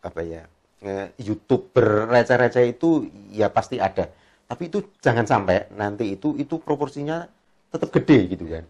[0.02, 0.44] apa ya?
[0.82, 4.10] eh, YouTube berreceh-receh itu ya pasti ada.
[4.50, 7.24] Tapi itu jangan sampai nanti itu itu proporsinya
[7.72, 8.66] tetap gede gitu kan.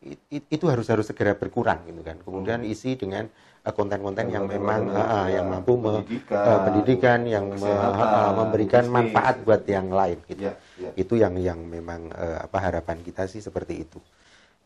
[0.00, 2.16] It- it- itu harus harus segera berkurang gitu kan.
[2.24, 3.28] Kemudian isi dengan
[3.60, 7.92] eh, konten-konten yang memang eh, eh, yang ya, mampu me- pendidikan, pendidikan yang me-
[8.32, 9.44] memberikan bisnis, manfaat gitu.
[9.44, 10.40] buat yang lain gitu.
[10.48, 10.90] Ya, ya.
[10.96, 14.00] Itu yang yang memang apa harapan kita sih seperti itu.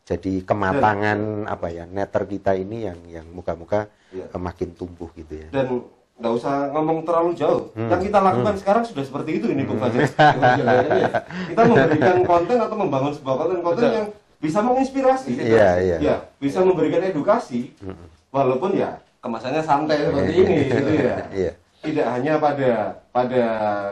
[0.07, 4.31] Jadi kematangan apa ya netter kita ini yang yang muka-muka Ya.
[4.39, 5.51] makin tumbuh gitu ya.
[5.51, 5.83] dan
[6.15, 7.67] nggak usah ngomong terlalu jauh.
[7.75, 7.91] Hmm.
[7.91, 10.07] Yang kita lakukan sekarang sudah seperti itu ini Bung Fajar.
[11.51, 13.97] kita memberikan konten atau membangun sebuah konten-konten Betul.
[13.99, 14.07] yang
[14.39, 15.97] bisa menginspirasi, Iya, iya.
[15.99, 17.73] Ya, bisa memberikan edukasi,
[18.29, 21.17] walaupun ya kemasannya santai seperti ini, gitu ya.
[21.45, 21.51] Iya.
[21.85, 23.43] Tidak hanya pada pada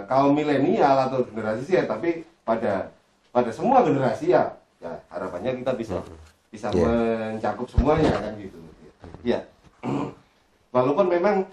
[0.09, 2.89] kaum milenial atau generasi Z, tapi pada
[3.29, 4.57] pada semua generasi ya.
[4.81, 6.01] Ya harapannya kita bisa
[6.49, 6.85] bisa Iya.
[7.37, 8.57] mencakup semuanya kan gitu.
[9.23, 9.45] Ya.
[10.75, 11.45] Walaupun memang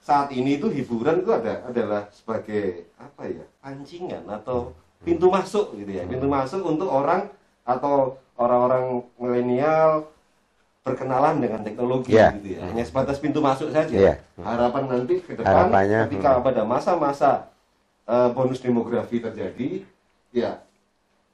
[0.00, 5.96] saat ini itu hiburan itu ada adalah sebagai apa ya pancingan atau pintu masuk gitu
[5.96, 7.28] ya pintu masuk untuk orang
[7.64, 8.84] atau orang-orang
[9.16, 10.08] milenial
[10.84, 12.36] berkenalan dengan teknologi Iya.
[12.36, 14.14] gitu ya hanya sebatas pintu masuk saja Iya.
[14.36, 16.44] harapan nanti ke depan Harapannya, ketika hmm.
[16.44, 17.30] pada masa-masa
[18.04, 19.80] eh, bonus demografi terjadi
[20.28, 20.60] ya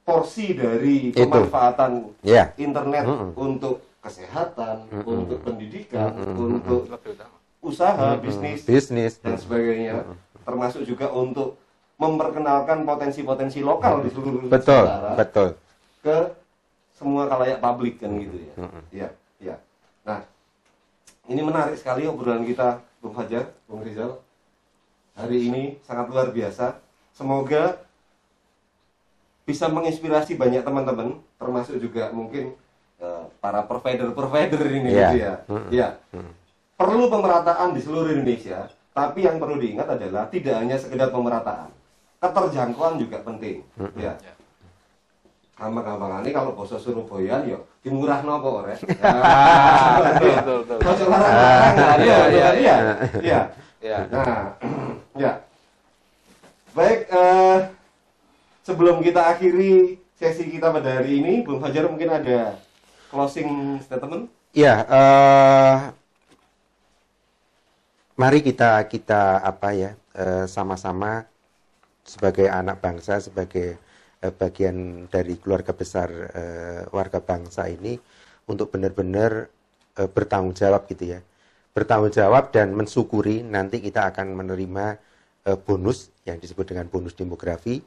[0.01, 1.27] porsi dari Itu.
[1.27, 2.55] pemanfaatan Iya.
[2.55, 3.29] internet Mm-mm.
[3.35, 5.03] untuk kesehatan Mm-mm.
[5.05, 6.37] untuk pendidikan Mm-mm.
[6.57, 7.35] untuk Lebih utama.
[7.61, 9.19] usaha bisnis Bisnis.
[9.19, 10.07] dan sebagainya
[10.41, 11.59] termasuk juga untuk
[11.99, 15.49] memperkenalkan potensi-potensi lokal di seluruh Betul, Nusantara betul.
[16.01, 16.17] ke
[17.01, 18.53] semua kalayak publik kan gitu ya.
[18.61, 18.83] Mm-mm.
[18.93, 19.09] Ya,
[19.41, 19.55] ya.
[20.05, 20.21] Nah,
[21.25, 24.21] ini menarik sekali obrolan kita, Bung Fajar, Bung Rizal.
[25.17, 26.77] Hari ini sangat luar biasa.
[27.17, 27.81] Semoga
[29.43, 32.53] bisa menginspirasi banyak teman-teman, termasuk juga mungkin
[33.01, 35.01] eh, para provider-provider ini Iya.
[35.09, 35.33] gitu ya.
[35.49, 35.69] Mm-mm.
[35.73, 35.87] Ya.
[36.77, 41.73] Perlu pemerataan di seluruh Indonesia, tapi yang perlu diingat adalah tidak hanya sekedar pemerataan.
[42.21, 43.65] Keterjangkauan juga penting.
[43.97, 44.13] Ya.
[45.61, 45.69] Ya.
[45.69, 48.81] gampang-gampang ini kalau basa Surabaya ya dimurah nopo rek.
[50.01, 50.77] Betul, betul, betul.
[50.89, 52.77] Ojo larang-larang lah, Iya, ya, iya, iya.
[53.21, 53.41] Iya.
[53.81, 53.97] Ya.
[54.09, 54.57] Nah,
[55.21, 55.31] ya.
[56.73, 57.57] Baik, eh,
[58.65, 62.57] sebelum kita akhiri sesi kita pada hari ini, Bung Fajar mungkin ada
[63.13, 64.33] closing statement?
[64.57, 65.75] Ya, eh,
[68.17, 71.29] mari kita kita apa ya eh, sama-sama
[72.01, 73.77] sebagai anak bangsa, sebagai
[74.21, 77.97] eh, bagian dari keluarga besar eh, warga bangsa ini
[78.47, 79.49] untuk benar-benar
[79.97, 81.19] eh, bertanggung jawab gitu ya,
[81.75, 84.85] bertanggung jawab dan mensyukuri nanti kita akan menerima
[85.49, 87.81] eh, bonus yang disebut dengan bonus demografi.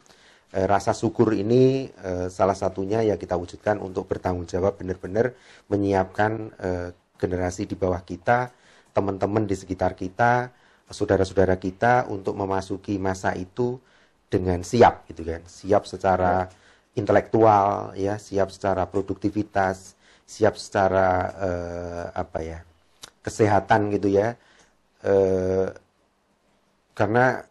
[0.54, 5.34] Eh, rasa syukur ini eh, salah satunya ya kita wujudkan untuk bertanggung jawab benar-benar
[5.66, 6.32] menyiapkan
[6.62, 8.50] eh, generasi di bawah kita,
[8.94, 10.50] teman-teman di sekitar kita,
[10.90, 13.80] saudara-saudara kita untuk memasuki masa itu
[14.34, 16.50] dengan siap gitu kan, siap secara
[16.94, 22.58] intelektual ya siap secara produktivitas siap secara eh, apa ya
[23.20, 24.34] kesehatan gitu ya.
[25.04, 25.68] Eh,
[26.96, 27.44] karena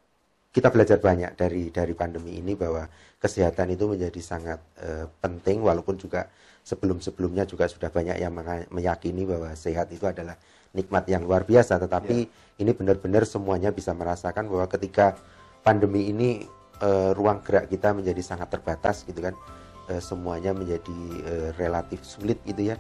[0.53, 2.88] kita belajar banyak dari dari pandemi ini bahwa
[3.21, 6.25] kesehatan itu menjadi sangat eh, penting walaupun juga
[6.63, 8.34] sebelum-sebelumnya juga sudah banyak yang
[8.71, 10.39] meyakini bahwa sehat itu adalah
[10.73, 11.77] nikmat yang luar biasa.
[11.77, 12.61] Tetapi yeah.
[12.63, 15.19] ini benar-benar semuanya bisa merasakan bahwa ketika
[15.61, 16.47] pandemi ini
[16.84, 19.34] uh, ruang gerak kita menjadi sangat terbatas gitu kan.
[19.88, 22.77] Uh, semuanya menjadi uh, relatif sulit gitu ya.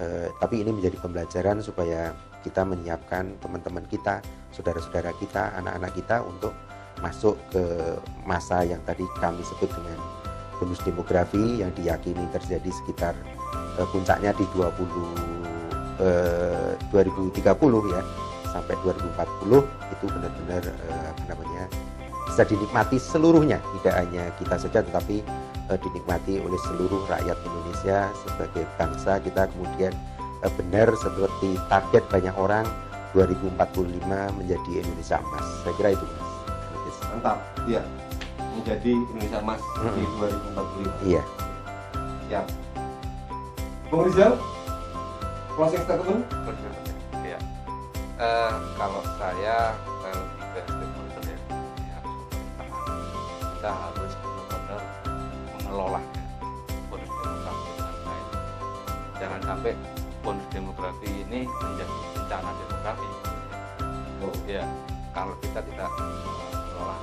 [0.00, 6.56] Uh, tapi ini menjadi pembelajaran supaya kita menyiapkan teman-teman kita saudara-saudara kita anak-anak kita untuk
[7.04, 7.60] masuk ke
[8.24, 10.00] masa yang tadi kami sebut dengan
[10.56, 13.12] bonus demografi yang diyakini terjadi sekitar
[13.76, 14.72] uh, puncaknya di 20
[16.00, 18.02] uh, 2030 ya
[18.50, 19.62] sampai 2040
[19.94, 20.62] itu benar-benar
[21.12, 21.64] apa namanya
[22.30, 25.26] bisa dinikmati seluruhnya tidak hanya kita saja tetapi
[25.66, 29.92] uh, dinikmati oleh seluruh rakyat Indonesia sebagai bangsa kita kemudian
[30.46, 32.64] uh, benar seperti target banyak orang
[33.18, 34.06] 2045
[34.38, 37.82] menjadi Indonesia emas saya kira itu mas mantap iya
[38.60, 39.94] menjadi Indonesia Emas hmm.
[39.96, 40.04] di
[41.08, 41.08] 2045.
[41.08, 41.22] Iya.
[42.28, 42.46] Siap.
[43.90, 44.32] Bung Rizal,
[45.58, 46.22] closing statement?
[47.24, 47.38] Iya.
[48.20, 49.74] Uh, kalau saya
[53.60, 54.82] kita harus benar-benar
[55.52, 56.00] mengelola
[56.88, 58.26] bonus demografi dengan baik.
[59.20, 59.72] Jangan sampai
[60.24, 63.08] bonus demografi ini menjadi bencana demografi.
[64.24, 64.32] Oh.
[64.48, 64.64] Ya,
[65.12, 66.96] kalau kita tidak mengelola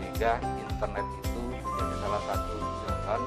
[0.00, 3.20] sehingga internet itu menjadi salah satu jalan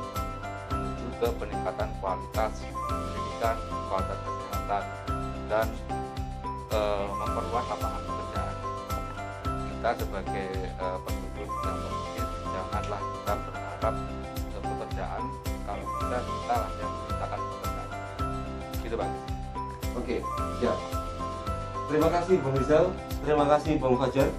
[0.74, 3.56] menuju ke peningkatan kualitas pendidikan,
[3.86, 4.84] kualitas kesehatan,
[5.46, 5.68] dan
[6.74, 6.80] e,
[7.22, 8.56] memperluas lapangan pekerjaan.
[9.46, 10.88] Kita sebagai e,
[11.48, 13.96] yang berpikir janganlah kita berharap
[14.36, 15.24] ke pekerjaan
[15.68, 17.88] kalau kita kita lah yang menciptakan pekerjaan.
[18.84, 19.10] Gitu Pak.
[19.98, 20.16] Oke,
[20.62, 20.74] ya.
[21.88, 22.86] Terima kasih Bung Rizal,
[23.24, 24.30] terima kasih Bung Fajar.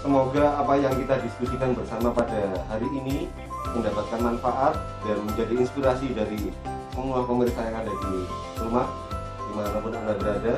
[0.00, 3.28] Semoga apa yang kita diskusikan bersama pada hari ini
[3.76, 4.74] mendapatkan manfaat
[5.04, 6.48] dan menjadi inspirasi dari
[6.96, 8.14] semua pemirsa yang ada di
[8.58, 8.88] rumah
[9.20, 10.54] di mana pun anda berada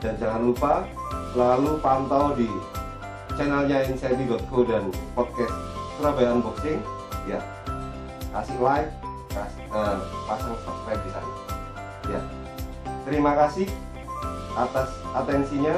[0.00, 0.72] dan jangan lupa
[1.32, 2.48] selalu pantau di
[3.36, 5.54] channelnya insight.co dan podcast
[5.96, 6.80] Surabaya Unboxing
[7.28, 7.38] ya.
[8.32, 8.88] Kasih like
[9.32, 11.32] kasih, uh, pasang subscribe di sana
[12.08, 12.20] ya.
[13.08, 13.66] Terima kasih
[14.56, 15.76] atas atensinya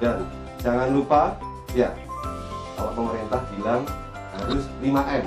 [0.00, 0.24] dan
[0.60, 1.36] jangan lupa
[1.76, 1.92] ya
[2.76, 3.82] kalau pemerintah bilang
[4.36, 5.24] harus 5M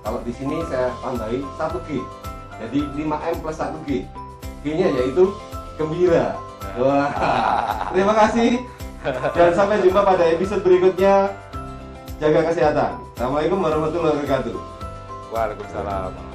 [0.00, 1.88] kalau di sini saya tambahin 1G
[2.56, 3.88] jadi 5M plus 1G
[4.66, 4.74] G.
[4.74, 5.30] Nya yaitu
[5.78, 6.34] gembira.
[6.74, 8.58] Wah, terima kasih
[9.14, 11.30] dan sampai jumpa pada episode berikutnya.
[12.16, 12.92] Jaga kesehatan.
[13.14, 14.56] Assalamualaikum warahmatullahi wabarakatuh.
[15.30, 16.25] Waalaikumsalam